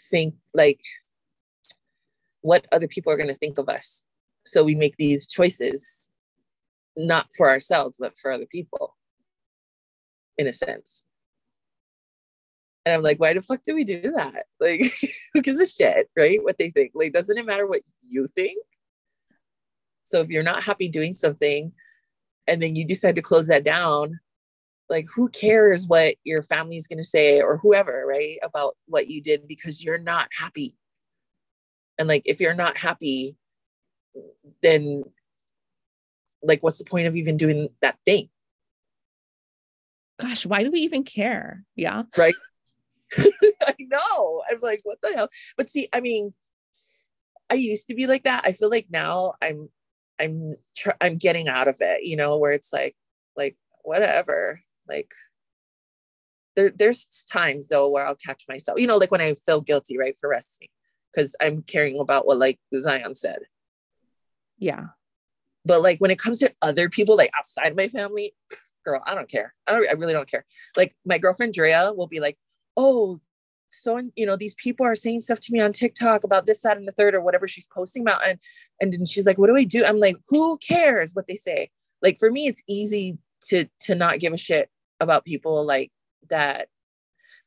think 0.09 0.35
like 0.53 0.81
what 2.41 2.65
other 2.71 2.87
people 2.87 3.11
are 3.11 3.17
going 3.17 3.29
to 3.29 3.35
think 3.35 3.57
of 3.57 3.69
us. 3.69 4.05
So 4.45 4.63
we 4.63 4.75
make 4.75 4.97
these 4.97 5.27
choices 5.27 6.09
not 6.97 7.27
for 7.37 7.49
ourselves, 7.49 7.97
but 7.99 8.17
for 8.17 8.31
other 8.31 8.47
people, 8.47 8.97
in 10.37 10.47
a 10.47 10.53
sense. 10.53 11.03
And 12.85 12.95
I'm 12.95 13.01
like, 13.01 13.19
why 13.19 13.33
the 13.33 13.41
fuck 13.41 13.61
do 13.65 13.75
we 13.75 13.83
do 13.83 14.13
that? 14.15 14.45
Like, 14.59 14.93
who 15.33 15.41
gives 15.41 15.59
a 15.59 15.65
shit, 15.65 16.09
right? 16.15 16.43
What 16.43 16.57
they 16.57 16.69
think. 16.69 16.91
Like, 16.93 17.13
doesn't 17.13 17.37
it 17.37 17.45
matter 17.45 17.67
what 17.67 17.81
you 18.07 18.27
think? 18.27 18.63
So 20.03 20.19
if 20.19 20.29
you're 20.29 20.43
not 20.43 20.63
happy 20.63 20.89
doing 20.89 21.13
something 21.13 21.71
and 22.47 22.61
then 22.61 22.75
you 22.75 22.85
decide 22.85 23.15
to 23.15 23.21
close 23.21 23.47
that 23.47 23.63
down, 23.63 24.19
like 24.89 25.07
who 25.13 25.29
cares 25.29 25.87
what 25.87 26.15
your 26.23 26.43
family's 26.43 26.85
going 26.85 26.97
to 26.97 27.03
say 27.03 27.41
or 27.41 27.57
whoever, 27.57 28.05
right? 28.05 28.37
About 28.43 28.75
what 28.87 29.07
you 29.07 29.21
did 29.21 29.47
because 29.47 29.83
you're 29.83 29.97
not 29.97 30.29
happy 30.37 30.75
and 32.01 32.07
like 32.07 32.23
if 32.25 32.39
you're 32.39 32.55
not 32.55 32.77
happy 32.77 33.35
then 34.63 35.03
like 36.41 36.61
what's 36.63 36.79
the 36.79 36.85
point 36.85 37.05
of 37.07 37.15
even 37.15 37.37
doing 37.37 37.69
that 37.81 37.97
thing 38.05 38.27
gosh 40.19 40.45
why 40.47 40.63
do 40.63 40.71
we 40.71 40.79
even 40.79 41.03
care 41.03 41.63
yeah 41.75 42.03
right 42.17 42.33
i 43.61 43.75
know 43.79 44.43
i'm 44.49 44.59
like 44.61 44.81
what 44.83 44.97
the 45.01 45.11
hell 45.13 45.29
but 45.57 45.69
see 45.69 45.89
i 45.93 45.99
mean 45.99 46.33
i 47.49 47.55
used 47.55 47.87
to 47.87 47.95
be 47.95 48.07
like 48.07 48.23
that 48.23 48.43
i 48.45 48.51
feel 48.51 48.69
like 48.69 48.87
now 48.89 49.33
i'm 49.41 49.69
i'm 50.19 50.55
tr- 50.75 50.91
i'm 51.01 51.17
getting 51.17 51.47
out 51.47 51.67
of 51.67 51.77
it 51.79 52.03
you 52.03 52.15
know 52.15 52.37
where 52.37 52.51
it's 52.51 52.71
like 52.71 52.95
like 53.35 53.57
whatever 53.83 54.59
like 54.87 55.11
there, 56.55 56.71
there's 56.75 57.25
times 57.31 57.67
though 57.67 57.89
where 57.89 58.05
I'll 58.05 58.15
catch 58.15 58.43
myself, 58.47 58.79
you 58.79 58.87
know, 58.87 58.97
like 58.97 59.11
when 59.11 59.21
I 59.21 59.33
feel 59.33 59.61
guilty, 59.61 59.97
right, 59.97 60.17
for 60.19 60.29
resting 60.29 60.67
because 61.13 61.35
I'm 61.41 61.63
caring 61.63 61.99
about 61.99 62.25
what 62.25 62.37
like 62.37 62.59
Zion 62.75 63.15
said. 63.15 63.39
Yeah. 64.57 64.87
But 65.65 65.81
like 65.81 65.99
when 65.99 66.11
it 66.11 66.19
comes 66.19 66.39
to 66.39 66.53
other 66.61 66.89
people, 66.89 67.15
like 67.15 67.31
outside 67.37 67.75
my 67.75 67.87
family, 67.87 68.33
girl, 68.85 69.01
I 69.05 69.15
don't 69.15 69.29
care. 69.29 69.53
I 69.67 69.73
don't 69.73 69.87
I 69.87 69.93
really 69.93 70.13
don't 70.13 70.29
care. 70.29 70.45
Like 70.75 70.95
my 71.05 71.17
girlfriend 71.17 71.53
Drea 71.53 71.93
will 71.95 72.07
be 72.07 72.19
like, 72.19 72.37
oh, 72.77 73.19
so 73.69 74.01
you 74.15 74.25
know, 74.25 74.35
these 74.35 74.55
people 74.55 74.85
are 74.85 74.95
saying 74.95 75.21
stuff 75.21 75.39
to 75.41 75.53
me 75.53 75.61
on 75.61 75.71
TikTok 75.71 76.23
about 76.23 76.45
this, 76.45 76.61
that, 76.61 76.77
and 76.77 76.87
the 76.87 76.91
third, 76.91 77.15
or 77.15 77.21
whatever 77.21 77.47
she's 77.47 77.67
posting 77.67 78.01
about. 78.01 78.25
And 78.27 78.39
and 78.79 79.07
she's 79.07 79.25
like, 79.25 79.37
what 79.37 79.47
do 79.47 79.55
I 79.55 79.63
do? 79.63 79.83
I'm 79.85 79.97
like, 79.97 80.17
who 80.27 80.57
cares 80.57 81.13
what 81.13 81.27
they 81.27 81.35
say? 81.35 81.69
Like 82.01 82.17
for 82.19 82.31
me, 82.31 82.47
it's 82.47 82.63
easy 82.67 83.17
to 83.45 83.65
to 83.81 83.95
not 83.95 84.19
give 84.19 84.33
a 84.33 84.37
shit 84.37 84.69
about 84.99 85.25
people 85.25 85.65
like 85.65 85.91
that. 86.29 86.67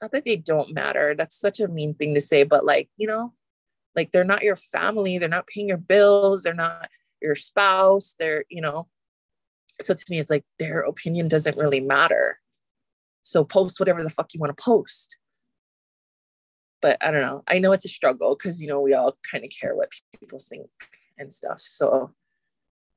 Not 0.00 0.12
that 0.12 0.24
they 0.24 0.36
don't 0.36 0.74
matter. 0.74 1.14
That's 1.16 1.38
such 1.38 1.60
a 1.60 1.68
mean 1.68 1.94
thing 1.94 2.14
to 2.14 2.20
say, 2.20 2.44
but 2.44 2.64
like, 2.64 2.88
you 2.96 3.06
know, 3.06 3.32
like 3.94 4.12
they're 4.12 4.24
not 4.24 4.42
your 4.42 4.56
family 4.56 5.18
they're 5.18 5.28
not 5.28 5.46
paying 5.46 5.68
your 5.68 5.78
bills 5.78 6.42
they're 6.42 6.54
not 6.54 6.88
your 7.20 7.34
spouse 7.34 8.14
they're 8.18 8.44
you 8.48 8.60
know 8.60 8.88
so 9.80 9.94
to 9.94 10.04
me 10.08 10.18
it's 10.18 10.30
like 10.30 10.44
their 10.58 10.80
opinion 10.80 11.28
doesn't 11.28 11.56
really 11.56 11.80
matter 11.80 12.38
so 13.24 13.42
post 13.44 13.80
whatever 13.80 14.02
the 14.02 14.10
fuck 14.10 14.32
you 14.32 14.40
want 14.40 14.56
to 14.56 14.62
post 14.62 15.16
but 16.80 16.96
i 17.00 17.10
don't 17.10 17.22
know 17.22 17.42
i 17.48 17.58
know 17.58 17.72
it's 17.72 17.84
a 17.84 17.88
struggle 17.88 18.36
because 18.36 18.62
you 18.62 18.68
know 18.68 18.80
we 18.80 18.94
all 18.94 19.16
kind 19.30 19.44
of 19.44 19.50
care 19.50 19.74
what 19.74 19.90
people 20.20 20.38
think 20.38 20.70
and 21.18 21.32
stuff 21.32 21.58
so 21.58 22.10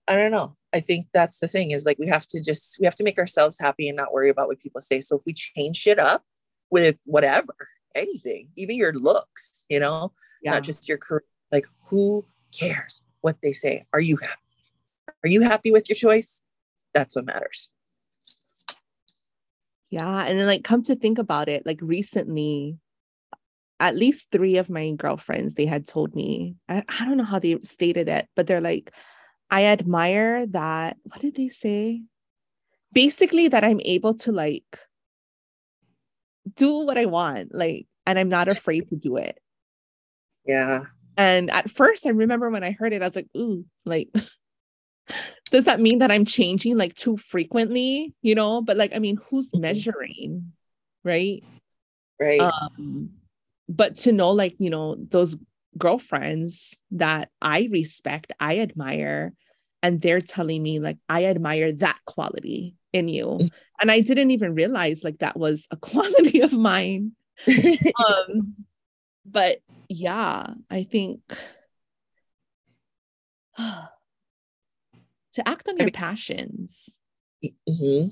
i 0.08 0.16
don't 0.16 0.32
know 0.32 0.56
i 0.74 0.80
think 0.80 1.08
that's 1.14 1.40
the 1.40 1.48
thing 1.48 1.72
is 1.72 1.86
like 1.86 1.98
we 1.98 2.08
have 2.08 2.28
to 2.28 2.40
just 2.40 2.78
we 2.80 2.86
have 2.86 2.96
to 2.96 3.04
make 3.04 3.18
ourselves 3.18 3.60
happy 3.60 3.90
and 3.90 3.98
not 3.98 4.14
worry 4.14 4.30
about 4.30 4.48
what 4.48 4.60
people 4.60 4.82
say 4.82 5.02
so 5.02 5.18
if 5.18 5.24
we 5.26 5.34
change 5.34 5.78
shit 5.78 5.98
up 5.98 6.24
with 6.70 7.02
whatever 7.06 7.56
anything 7.96 8.50
even 8.56 8.76
your 8.76 8.94
looks 8.94 9.66
you 9.70 9.80
know 9.80 10.12
yeah. 10.42 10.52
not 10.52 10.64
just 10.64 10.88
your 10.88 10.98
career. 10.98 11.24
Like, 11.52 11.66
who 11.86 12.26
cares 12.58 13.04
what 13.22 13.38
they 13.42 13.54
say? 13.54 13.86
Are 13.94 14.00
you 14.00 14.18
happy? 14.18 14.34
Are 15.24 15.30
you 15.30 15.42
happy 15.42 15.72
with 15.72 15.90
your 15.90 15.96
choice? 15.96 16.44
That's 16.94 17.16
what 17.16 17.26
matters. 17.26 17.72
Yeah. 19.90 20.26
And 20.26 20.40
then, 20.40 20.48
like, 20.48 20.64
come 20.64 20.84
to 20.84 20.96
think 20.96 21.18
about 21.18 21.50
it, 21.50 21.66
like, 21.66 21.80
recently, 21.82 22.78
at 23.80 23.96
least 23.96 24.32
three 24.32 24.58
of 24.58 24.70
my 24.70 24.92
girlfriends, 24.92 25.54
they 25.54 25.66
had 25.66 25.88
told 25.88 26.16
me, 26.16 26.56
I, 26.68 26.84
I 26.88 27.06
don't 27.06 27.18
know 27.18 27.24
how 27.24 27.40
they 27.40 27.60
stated 27.64 28.10
it, 28.10 28.28
but 28.36 28.48
they're 28.48 28.62
like, 28.62 28.92
I 29.50 29.66
admire 29.66 30.46
that. 30.48 30.98
What 31.04 31.22
did 31.22 31.36
they 31.36 31.50
say? 31.50 32.02
Basically, 32.92 33.48
that 33.50 33.64
I'm 33.64 33.82
able 33.82 34.16
to 34.16 34.32
like 34.32 34.80
do 36.56 36.86
what 36.86 36.98
I 36.98 37.06
want, 37.06 37.54
like, 37.54 37.88
and 38.06 38.18
I'm 38.18 38.30
not 38.30 38.48
afraid 38.48 38.90
to 38.90 38.96
do 38.96 39.18
it. 39.18 39.40
Yeah. 40.46 40.86
And 41.18 41.50
at 41.50 41.70
first, 41.70 42.06
I 42.06 42.10
remember 42.10 42.50
when 42.50 42.64
I 42.64 42.72
heard 42.72 42.94
it, 42.94 43.02
I 43.02 43.06
was 43.06 43.16
like, 43.16 43.28
ooh, 43.36 43.66
like, 43.86 44.10
does 45.52 45.66
that 45.66 45.80
mean 45.80 46.00
that 46.00 46.12
I'm 46.12 46.26
changing 46.26 46.78
like 46.78 46.96
too 46.96 47.18
frequently? 47.18 48.14
You 48.22 48.36
know, 48.36 48.62
but 48.62 48.78
like, 48.78 48.96
I 48.96 49.00
mean, 49.00 49.18
who's 49.30 49.52
mm-hmm. 49.52 49.62
measuring? 49.62 50.52
Right. 51.04 51.44
Right. 52.20 52.40
Um, 52.40 53.12
but 53.70 53.96
to 54.00 54.12
know, 54.12 54.32
like, 54.32 54.56
you 54.60 54.70
know, 54.70 54.96
those 54.96 55.36
girlfriends 55.78 56.82
that 56.92 57.30
I 57.42 57.70
respect, 57.72 58.32
I 58.40 58.60
admire, 58.60 59.34
and 59.84 60.02
they're 60.02 60.22
telling 60.22 60.64
me, 60.64 60.80
like, 60.80 60.98
I 61.08 61.26
admire 61.26 61.72
that 61.74 62.00
quality 62.06 62.76
in 62.94 63.08
you. 63.08 63.26
Mm-hmm. 63.26 63.48
And 63.82 63.92
I 63.92 64.00
didn't 64.00 64.32
even 64.32 64.56
realize 64.56 65.04
like 65.04 65.20
that 65.20 65.38
was 65.38 65.68
a 65.72 65.78
quality 65.78 66.42
of 66.42 66.54
mine. 66.54 67.12
um, 67.48 68.56
but 69.26 69.60
yeah, 69.90 70.48
I 70.70 70.84
think 70.84 71.22
to 75.38 75.48
act 75.48 75.68
on 75.70 75.78
your 75.78 75.86
mean, 75.86 75.94
passions. 75.94 77.00
Mm-hmm. 77.68 78.10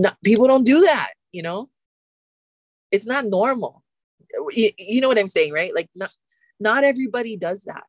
Not, 0.00 0.16
people 0.22 0.46
don't 0.46 0.64
do 0.64 0.80
that, 0.82 1.12
you 1.32 1.42
know? 1.42 1.68
It's 2.90 3.06
not 3.06 3.26
normal. 3.26 3.82
You, 4.52 4.70
you 4.78 5.00
know 5.00 5.08
what 5.08 5.18
I'm 5.18 5.28
saying, 5.28 5.52
right? 5.52 5.74
Like, 5.74 5.90
not, 5.94 6.10
not 6.60 6.84
everybody 6.84 7.36
does 7.36 7.64
that 7.64 7.84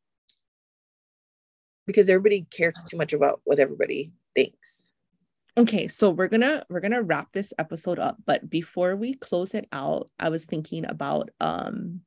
because 1.85 2.09
everybody 2.09 2.47
cares 2.51 2.83
too 2.87 2.97
much 2.97 3.13
about 3.13 3.41
what 3.43 3.59
everybody 3.59 4.11
thinks. 4.33 4.89
okay 5.57 5.87
so 5.87 6.09
we're 6.09 6.27
gonna 6.27 6.65
we're 6.69 6.79
gonna 6.81 7.01
wrap 7.01 7.31
this 7.31 7.53
episode 7.57 7.99
up 7.99 8.17
but 8.25 8.49
before 8.49 8.95
we 8.95 9.13
close 9.13 9.53
it 9.53 9.67
out 9.71 10.09
i 10.19 10.29
was 10.29 10.45
thinking 10.45 10.85
about 10.85 11.29
um 11.39 12.01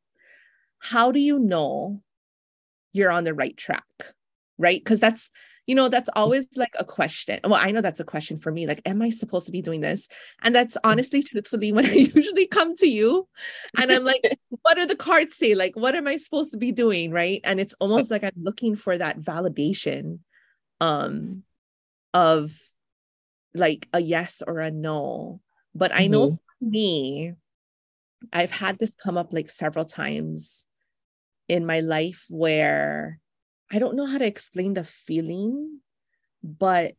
how 0.79 1.11
do 1.13 1.21
you 1.21 1.39
know 1.39 2.03
you're 2.93 3.11
on 3.11 3.25
the 3.25 3.35
right 3.35 3.57
track 3.57 3.85
right 4.59 4.81
because 4.83 5.01
that's 5.01 5.31
you 5.69 5.75
know 5.75 5.89
that's 5.89 6.09
always 6.17 6.47
like 6.57 6.75
a 6.79 6.85
question. 6.85 7.39
Well 7.45 7.55
i 7.55 7.71
know 7.71 7.81
that's 7.81 8.01
a 8.01 8.05
question 8.05 8.39
for 8.39 8.51
me 8.51 8.67
like 8.67 8.81
am 8.87 9.03
i 9.03 9.11
supposed 9.11 9.47
to 9.47 9.53
be 9.53 9.63
doing 9.63 9.83
this? 9.83 10.09
And 10.43 10.55
that's 10.55 10.77
honestly 10.83 11.23
truthfully 11.23 11.71
when 11.77 11.87
i 11.87 11.93
usually 11.93 12.47
come 12.47 12.75
to 12.77 12.89
you 12.89 13.29
and 13.79 13.93
i'm 13.93 14.03
like 14.03 14.23
what 14.63 14.77
do 14.77 14.87
the 14.87 14.97
cards 14.97 15.37
say? 15.37 15.55
Like 15.55 15.77
what 15.77 15.95
am 15.95 16.09
i 16.09 16.17
supposed 16.17 16.51
to 16.53 16.59
be 16.59 16.73
doing? 16.73 17.13
Right? 17.13 17.41
And 17.45 17.61
it's 17.61 17.75
almost 17.79 18.11
like 18.11 18.25
i'm 18.25 18.43
looking 18.43 18.75
for 18.75 18.99
that 18.99 19.21
validation 19.21 20.21
um 20.81 21.45
of 22.15 22.53
like 23.55 23.89
a 23.93 24.01
yes 24.01 24.43
or 24.47 24.59
a 24.61 24.71
no. 24.71 25.41
But 25.75 25.93
I 25.95 26.07
know 26.07 26.31
mm-hmm. 26.31 26.71
me, 26.71 27.35
I've 28.33 28.51
had 28.51 28.79
this 28.79 28.95
come 28.95 29.19
up 29.19 29.33
like 29.33 29.51
several 29.51 29.85
times 29.85 30.67
in 31.49 31.67
my 31.67 31.81
life 31.81 32.25
where 32.29 33.21
I 33.71 33.79
don't 33.79 33.97
know 33.97 34.07
how 34.07 34.19
to 34.19 34.27
explain 34.27 34.75
the 34.75 34.85
feeling, 34.85 35.81
but 36.43 36.95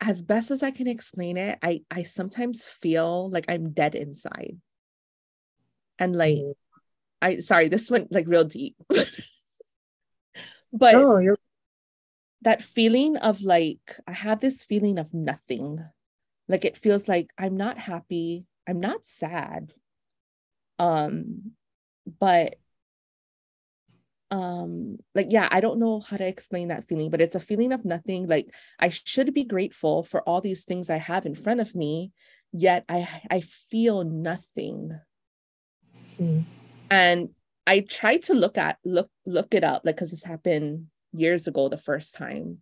as 0.00 0.22
best 0.22 0.50
as 0.50 0.62
I 0.62 0.72
can 0.72 0.88
explain 0.88 1.36
it, 1.36 1.58
I 1.62 1.82
I 1.90 2.02
sometimes 2.02 2.64
feel 2.64 3.30
like 3.30 3.44
I'm 3.48 3.70
dead 3.72 3.94
inside. 3.94 4.58
And 5.98 6.16
like 6.16 6.38
mm-hmm. 6.38 6.52
I 7.20 7.38
sorry, 7.38 7.68
this 7.68 7.90
went 7.90 8.10
like 8.10 8.26
real 8.26 8.44
deep. 8.44 8.74
but 10.72 10.94
oh, 10.96 11.36
that 12.42 12.62
feeling 12.62 13.16
of 13.16 13.42
like 13.42 14.00
I 14.08 14.12
have 14.12 14.40
this 14.40 14.64
feeling 14.64 14.98
of 14.98 15.14
nothing. 15.14 15.78
Like 16.48 16.64
it 16.64 16.76
feels 16.76 17.06
like 17.06 17.30
I'm 17.38 17.56
not 17.56 17.78
happy, 17.78 18.46
I'm 18.68 18.80
not 18.80 19.06
sad. 19.06 19.72
Um 20.80 21.52
but 22.18 22.56
um 24.32 24.96
like 25.14 25.26
yeah 25.28 25.46
i 25.52 25.60
don't 25.60 25.78
know 25.78 26.00
how 26.00 26.16
to 26.16 26.26
explain 26.26 26.68
that 26.68 26.88
feeling 26.88 27.10
but 27.10 27.20
it's 27.20 27.34
a 27.34 27.40
feeling 27.40 27.70
of 27.70 27.84
nothing 27.84 28.26
like 28.26 28.52
i 28.80 28.88
should 28.88 29.32
be 29.34 29.44
grateful 29.44 30.02
for 30.02 30.22
all 30.22 30.40
these 30.40 30.64
things 30.64 30.88
i 30.88 30.96
have 30.96 31.26
in 31.26 31.34
front 31.34 31.60
of 31.60 31.74
me 31.74 32.10
yet 32.50 32.82
i 32.88 33.06
i 33.30 33.40
feel 33.40 34.04
nothing 34.04 34.98
mm. 36.18 36.42
and 36.90 37.28
i 37.66 37.80
try 37.80 38.16
to 38.16 38.32
look 38.32 38.56
at 38.56 38.78
look 38.86 39.10
look 39.26 39.52
it 39.52 39.64
up 39.64 39.82
like 39.84 39.96
because 39.96 40.10
this 40.10 40.24
happened 40.24 40.86
years 41.12 41.46
ago 41.46 41.68
the 41.68 41.76
first 41.76 42.14
time 42.14 42.58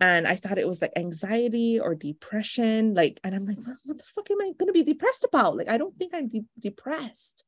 and 0.00 0.26
I 0.26 0.34
thought 0.34 0.58
it 0.58 0.66
was 0.66 0.82
like 0.82 0.90
anxiety 0.96 1.78
or 1.78 1.94
depression. 1.94 2.92
Like, 2.92 3.20
and 3.22 3.36
I'm 3.36 3.46
like, 3.46 3.58
what 3.84 3.98
the 3.98 4.04
fuck 4.12 4.28
am 4.32 4.40
I 4.40 4.50
going 4.58 4.66
to 4.66 4.72
be 4.72 4.82
depressed 4.82 5.22
about? 5.22 5.56
Like, 5.56 5.68
I 5.68 5.78
don't 5.78 5.96
think 5.96 6.12
I'm 6.12 6.28
de- 6.28 6.44
depressed. 6.58 7.44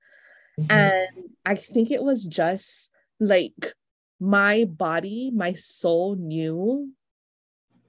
Mm-hmm. 0.60 0.70
And 0.70 1.30
I 1.44 1.56
think 1.56 1.90
it 1.90 2.04
was 2.04 2.24
just 2.24 2.92
like 3.28 3.74
my 4.20 4.64
body, 4.64 5.30
my 5.34 5.54
soul 5.54 6.16
knew 6.16 6.92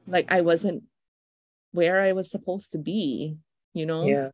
like 0.08 0.32
I 0.32 0.42
wasn't 0.42 0.84
where 1.72 2.02
I 2.02 2.14
was 2.14 2.32
supposed 2.32 2.72
to 2.72 2.78
be, 2.78 3.38
you 3.74 3.86
know? 3.86 4.06
Yeah. 4.06 4.30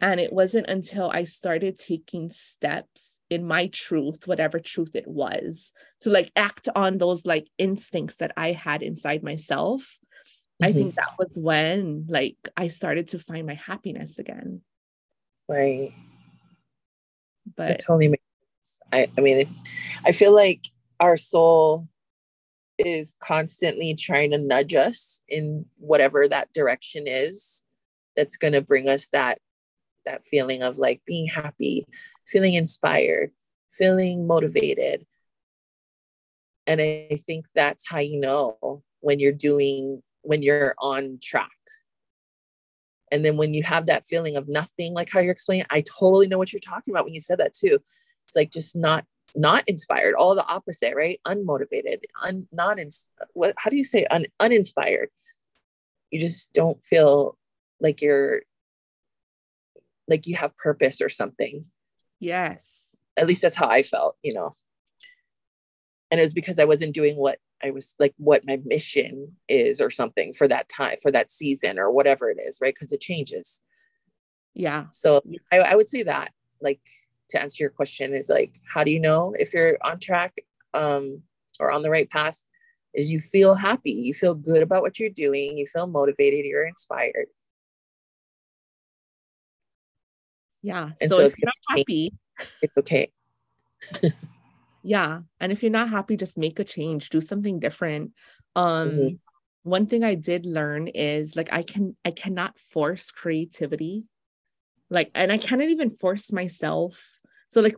And 0.00 0.18
it 0.18 0.32
wasn't 0.32 0.68
until 0.68 1.10
I 1.10 1.24
started 1.24 1.78
taking 1.78 2.28
steps 2.28 3.20
in 3.30 3.46
my 3.46 3.68
truth, 3.68 4.26
whatever 4.26 4.58
truth 4.58 4.96
it 4.96 5.06
was, 5.06 5.72
to 6.00 6.10
like 6.10 6.32
act 6.34 6.68
on 6.74 6.98
those 6.98 7.24
like 7.24 7.48
instincts 7.58 8.16
that 8.16 8.32
I 8.36 8.52
had 8.52 8.82
inside 8.82 9.22
myself. 9.22 9.98
Mm-hmm. 10.60 10.64
I 10.64 10.72
think 10.72 10.94
that 10.96 11.14
was 11.18 11.38
when 11.38 12.06
like 12.08 12.36
I 12.56 12.68
started 12.68 13.08
to 13.08 13.18
find 13.20 13.46
my 13.46 13.54
happiness 13.54 14.18
again. 14.18 14.62
Right. 15.48 15.92
But 17.56 17.70
it 17.70 17.82
totally 17.86 18.08
makes. 18.08 18.24
I, 18.92 19.08
I 19.16 19.20
mean, 19.20 19.48
I 20.04 20.12
feel 20.12 20.32
like 20.32 20.60
our 21.00 21.16
soul 21.16 21.88
is 22.78 23.14
constantly 23.20 23.94
trying 23.94 24.30
to 24.32 24.38
nudge 24.38 24.74
us 24.74 25.22
in 25.28 25.66
whatever 25.78 26.26
that 26.28 26.52
direction 26.52 27.04
is 27.06 27.62
that's 28.16 28.36
going 28.36 28.52
to 28.52 28.60
bring 28.60 28.88
us 28.88 29.08
that 29.08 29.38
that 30.04 30.24
feeling 30.24 30.62
of 30.62 30.78
like 30.78 31.00
being 31.06 31.26
happy, 31.26 31.86
feeling 32.26 32.54
inspired, 32.54 33.30
feeling 33.70 34.26
motivated. 34.26 35.06
And 36.66 36.80
I 36.80 37.16
think 37.26 37.46
that's 37.54 37.88
how 37.88 37.98
you 37.98 38.20
know 38.20 38.82
when 39.00 39.18
you're 39.18 39.32
doing, 39.32 40.02
when 40.22 40.42
you're 40.42 40.74
on 40.78 41.18
track. 41.22 41.50
And 43.10 43.24
then 43.24 43.36
when 43.36 43.54
you 43.54 43.62
have 43.62 43.86
that 43.86 44.04
feeling 44.04 44.36
of 44.36 44.48
nothing, 44.48 44.92
like 44.92 45.10
how 45.10 45.20
you're 45.20 45.32
explaining, 45.32 45.66
I 45.70 45.82
totally 45.82 46.26
know 46.26 46.38
what 46.38 46.52
you're 46.52 46.60
talking 46.60 46.92
about 46.92 47.04
when 47.04 47.14
you 47.14 47.20
said 47.20 47.38
that 47.38 47.54
too. 47.54 47.78
It's 48.26 48.36
like 48.36 48.50
just 48.50 48.76
not 48.76 49.04
not 49.36 49.64
inspired, 49.68 50.14
all 50.14 50.34
the 50.34 50.46
opposite, 50.46 50.94
right? 50.94 51.20
Unmotivated, 51.26 52.02
un, 52.22 52.46
not 52.52 52.78
in, 52.78 52.88
what 53.32 53.54
how 53.58 53.68
do 53.70 53.76
you 53.76 53.84
say 53.84 54.04
un, 54.06 54.26
uninspired? 54.38 55.08
You 56.10 56.20
just 56.20 56.52
don't 56.52 56.84
feel 56.84 57.36
like 57.80 58.00
you're 58.00 58.42
like 60.06 60.26
you 60.26 60.36
have 60.36 60.56
purpose 60.56 61.00
or 61.00 61.08
something. 61.08 61.64
Yes. 62.20 62.96
At 63.16 63.26
least 63.26 63.42
that's 63.42 63.54
how 63.54 63.68
I 63.68 63.82
felt, 63.82 64.16
you 64.22 64.34
know. 64.34 64.52
And 66.10 66.20
it 66.20 66.22
was 66.22 66.34
because 66.34 66.58
I 66.58 66.64
wasn't 66.64 66.94
doing 66.94 67.16
what 67.16 67.38
I 67.62 67.70
was 67.70 67.94
like, 67.98 68.14
what 68.18 68.46
my 68.46 68.60
mission 68.64 69.36
is 69.48 69.80
or 69.80 69.90
something 69.90 70.32
for 70.32 70.46
that 70.46 70.68
time, 70.68 70.96
for 71.02 71.10
that 71.10 71.30
season 71.30 71.78
or 71.78 71.90
whatever 71.90 72.30
it 72.30 72.38
is, 72.44 72.58
right? 72.60 72.74
Because 72.74 72.92
it 72.92 73.00
changes. 73.00 73.62
Yeah. 74.54 74.86
So 74.92 75.22
I, 75.50 75.58
I 75.58 75.74
would 75.74 75.88
say 75.88 76.04
that, 76.04 76.32
like, 76.60 76.80
to 77.30 77.40
answer 77.40 77.64
your 77.64 77.70
question, 77.70 78.14
is 78.14 78.28
like, 78.28 78.54
how 78.72 78.84
do 78.84 78.90
you 78.90 79.00
know 79.00 79.34
if 79.38 79.54
you're 79.54 79.78
on 79.82 79.98
track 79.98 80.34
um, 80.72 81.22
or 81.60 81.70
on 81.70 81.82
the 81.82 81.90
right 81.90 82.10
path? 82.10 82.44
Is 82.92 83.12
you 83.12 83.18
feel 83.18 83.54
happy, 83.54 83.90
you 83.90 84.14
feel 84.14 84.34
good 84.34 84.62
about 84.62 84.82
what 84.82 85.00
you're 85.00 85.10
doing, 85.10 85.58
you 85.58 85.66
feel 85.66 85.88
motivated, 85.88 86.44
you're 86.44 86.66
inspired 86.66 87.26
Yeah. 90.64 90.88
And 90.98 91.10
so, 91.10 91.18
so 91.18 91.26
if 91.26 91.34
you're 91.38 91.46
not 91.46 91.78
happy, 91.78 92.14
it's 92.62 92.76
okay. 92.78 93.12
yeah. 94.82 95.20
And 95.38 95.52
if 95.52 95.62
you're 95.62 95.70
not 95.70 95.90
happy, 95.90 96.16
just 96.16 96.38
make 96.38 96.58
a 96.58 96.64
change, 96.64 97.10
do 97.10 97.20
something 97.20 97.60
different. 97.60 98.12
Um, 98.56 98.90
mm-hmm. 98.90 99.14
one 99.62 99.84
thing 99.84 100.04
I 100.04 100.14
did 100.14 100.46
learn 100.46 100.88
is 100.88 101.36
like 101.36 101.50
I 101.52 101.62
can 101.64 101.96
I 102.06 102.12
cannot 102.12 102.58
force 102.58 103.10
creativity. 103.10 104.04
Like, 104.88 105.10
and 105.14 105.30
I 105.30 105.36
cannot 105.36 105.68
even 105.68 105.90
force 105.90 106.32
myself. 106.32 107.13
So, 107.54 107.60
like 107.60 107.76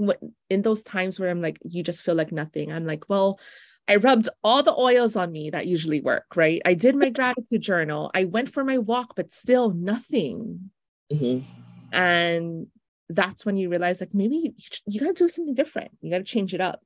in 0.51 0.62
those 0.62 0.83
times 0.83 1.21
where 1.21 1.31
I'm 1.31 1.43
like, 1.43 1.59
you 1.62 1.83
just 1.83 2.03
feel 2.03 2.15
like 2.15 2.33
nothing, 2.33 2.73
I'm 2.73 2.87
like, 2.87 3.09
well, 3.09 3.39
I 3.87 3.97
rubbed 3.97 4.29
all 4.43 4.62
the 4.62 4.75
oils 4.75 5.17
on 5.17 5.31
me 5.31 5.51
that 5.51 5.67
usually 5.67 6.01
work, 6.01 6.25
right? 6.35 6.61
I 6.65 6.75
did 6.75 6.97
my 6.97 7.11
gratitude 7.19 7.61
journal. 7.61 8.11
I 8.15 8.25
went 8.25 8.49
for 8.49 8.65
my 8.65 8.79
walk, 8.79 9.12
but 9.15 9.33
still 9.33 9.71
nothing. 9.71 10.71
Mm-hmm. 11.12 11.47
And 11.93 12.67
that's 13.09 13.47
when 13.47 13.57
you 13.57 13.69
realize 13.69 14.01
like 14.01 14.15
maybe 14.15 14.37
you, 14.37 14.53
you 14.87 15.01
got 15.01 15.15
to 15.15 15.25
do 15.25 15.29
something 15.29 15.55
different 15.55 15.91
you 16.01 16.11
got 16.11 16.19
to 16.19 16.25
change 16.25 16.55
it 16.55 16.61
up 16.61 16.81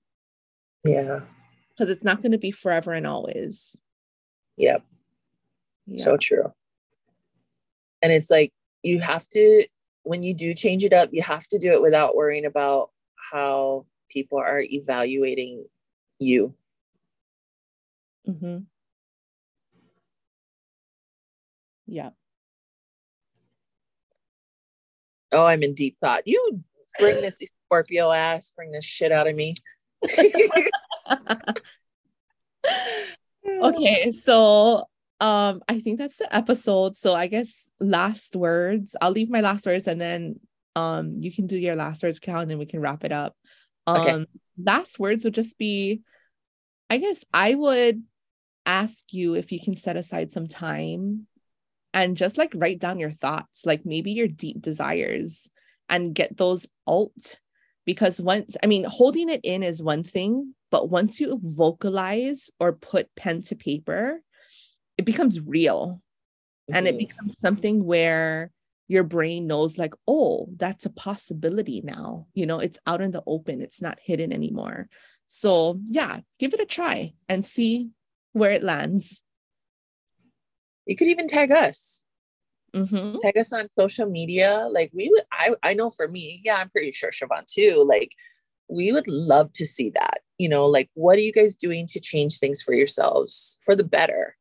yeah 0.84 1.20
because 1.70 1.88
it's 1.88 2.04
not 2.04 2.22
going 2.22 2.32
to 2.32 2.38
be 2.38 2.50
forever 2.50 2.92
and 2.92 3.06
always 3.06 3.80
yep 4.56 4.84
yeah. 5.86 6.02
so 6.02 6.16
true 6.16 6.52
and 8.02 8.12
it's 8.12 8.30
like 8.30 8.52
you 8.82 9.00
have 9.00 9.26
to 9.28 9.64
when 10.10 10.24
you 10.24 10.34
do 10.34 10.52
change 10.52 10.82
it 10.82 10.92
up 10.92 11.08
you 11.12 11.22
have 11.22 11.46
to 11.46 11.58
do 11.58 11.72
it 11.72 11.80
without 11.80 12.16
worrying 12.16 12.44
about 12.44 12.90
how 13.32 13.86
people 14.10 14.38
are 14.38 14.60
evaluating 14.60 15.64
you 16.18 16.52
mm-hmm. 18.28 18.58
yeah 21.86 22.10
Oh, 25.32 25.46
I'm 25.46 25.62
in 25.62 25.74
deep 25.74 25.96
thought. 25.98 26.26
You 26.26 26.60
bring 26.98 27.20
this 27.20 27.40
Scorpio 27.66 28.10
ass, 28.10 28.52
bring 28.56 28.72
this 28.72 28.84
shit 28.84 29.12
out 29.12 29.28
of 29.28 29.36
me. 29.36 29.54
okay, 33.62 34.10
so 34.12 34.88
um 35.20 35.62
I 35.68 35.80
think 35.80 35.98
that's 35.98 36.16
the 36.16 36.34
episode. 36.34 36.96
So 36.96 37.14
I 37.14 37.26
guess 37.26 37.68
last 37.78 38.36
words. 38.36 38.96
I'll 39.00 39.10
leave 39.10 39.30
my 39.30 39.40
last 39.40 39.66
words 39.66 39.86
and 39.86 40.00
then 40.00 40.40
um 40.76 41.16
you 41.20 41.32
can 41.32 41.46
do 41.46 41.56
your 41.56 41.76
last 41.76 42.02
words 42.02 42.18
count 42.18 42.42
and 42.42 42.50
then 42.50 42.58
we 42.58 42.66
can 42.66 42.80
wrap 42.80 43.04
it 43.04 43.12
up. 43.12 43.36
Um 43.86 44.00
okay. 44.00 44.26
last 44.62 44.98
words 44.98 45.24
would 45.24 45.34
just 45.34 45.58
be 45.58 46.02
I 46.88 46.98
guess 46.98 47.24
I 47.32 47.54
would 47.54 48.02
ask 48.66 49.12
you 49.12 49.34
if 49.34 49.52
you 49.52 49.60
can 49.60 49.76
set 49.76 49.96
aside 49.96 50.32
some 50.32 50.46
time 50.46 51.26
and 51.92 52.16
just 52.16 52.38
like 52.38 52.52
write 52.54 52.78
down 52.78 52.98
your 52.98 53.10
thoughts, 53.10 53.66
like 53.66 53.84
maybe 53.84 54.12
your 54.12 54.28
deep 54.28 54.60
desires 54.60 55.50
and 55.88 56.14
get 56.14 56.36
those 56.36 56.66
out. 56.88 57.38
Because 57.84 58.20
once, 58.20 58.56
I 58.62 58.66
mean, 58.66 58.84
holding 58.84 59.28
it 59.28 59.40
in 59.42 59.62
is 59.62 59.82
one 59.82 60.04
thing, 60.04 60.54
but 60.70 60.90
once 60.90 61.20
you 61.20 61.40
vocalize 61.42 62.50
or 62.60 62.72
put 62.72 63.14
pen 63.16 63.42
to 63.42 63.56
paper, 63.56 64.20
it 65.00 65.06
becomes 65.06 65.40
real. 65.40 66.02
and 66.72 66.86
it 66.86 66.94
Mhm. 66.94 66.98
becomes 67.08 67.32
something 67.38 67.76
where 67.84 68.52
your 68.86 69.02
brain 69.02 69.46
knows 69.48 69.76
like 69.82 69.94
oh 70.06 70.46
that's 70.62 70.86
a 70.86 70.90
possibility 71.06 71.78
now 71.82 72.26
you 72.38 72.46
know 72.46 72.60
it's 72.66 72.78
out 72.86 73.00
in 73.00 73.10
the 73.10 73.22
open 73.26 73.60
it's 73.66 73.80
not 73.86 73.98
hidden 74.08 74.30
anymore 74.32 74.88
so 75.26 75.80
yeah 75.98 76.20
give 76.38 76.52
it 76.54 76.60
a 76.60 76.66
try 76.78 77.12
and 77.28 77.44
see 77.54 77.90
where 78.38 78.52
it 78.52 78.62
lands 78.62 79.22
You 80.86 80.96
could 80.96 81.08
even 81.08 81.26
tag 81.28 81.50
us. 81.50 82.04
Mhm. 82.74 83.16
Tag 83.24 83.36
us 83.38 83.52
on 83.52 83.68
social 83.78 84.08
media. 84.18 84.50
Like 84.70 84.90
we 84.98 85.08
would 85.12 85.24
I 85.32 85.46
I 85.68 85.74
know 85.74 85.90
for 85.90 86.06
me, 86.08 86.40
yeah, 86.44 86.56
I'm 86.60 86.70
pretty 86.70 86.92
sure 86.92 87.10
Shavone 87.10 87.46
too. 87.46 87.84
Like 87.94 88.10
we 88.68 88.92
would 88.94 89.08
love 89.08 89.48
to 89.60 89.66
see 89.66 89.90
that. 90.00 90.18
You 90.38 90.48
know, 90.48 90.66
like 90.76 90.88
what 90.94 91.16
are 91.18 91.26
you 91.28 91.32
guys 91.40 91.54
doing 91.66 91.86
to 91.88 92.00
change 92.00 92.38
things 92.38 92.62
for 92.62 92.74
yourselves 92.74 93.58
for 93.64 93.74
the 93.76 93.84
better? 93.98 94.36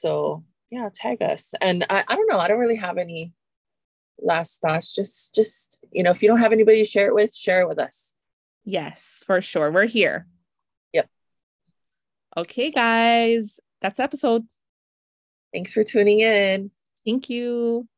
So 0.00 0.44
yeah, 0.70 0.88
tag 0.92 1.20
us. 1.22 1.52
And 1.60 1.84
I, 1.90 2.04
I 2.08 2.14
don't 2.16 2.30
know, 2.30 2.38
I 2.38 2.48
don't 2.48 2.58
really 2.60 2.76
have 2.76 2.96
any 2.96 3.32
last 4.20 4.60
thoughts. 4.60 4.94
Just 4.94 5.34
just, 5.34 5.84
you 5.92 6.02
know, 6.02 6.10
if 6.10 6.22
you 6.22 6.28
don't 6.28 6.38
have 6.40 6.52
anybody 6.52 6.78
to 6.78 6.84
share 6.84 7.06
it 7.08 7.14
with, 7.14 7.34
share 7.34 7.60
it 7.62 7.68
with 7.68 7.78
us. 7.78 8.14
yes 8.64 9.22
for 9.26 9.40
sure 9.40 9.70
we're 9.72 9.86
here 9.86 10.26
Yep. 10.92 11.08
okay 12.36 12.70
guys 12.70 13.58
that's 13.80 13.96
the 13.96 14.02
episode 14.02 14.44
Thanks 15.52 15.72
for 15.72 15.82
tuning 15.82 16.20
in. 16.20 16.70
thank 17.04 17.28
you 17.30 17.88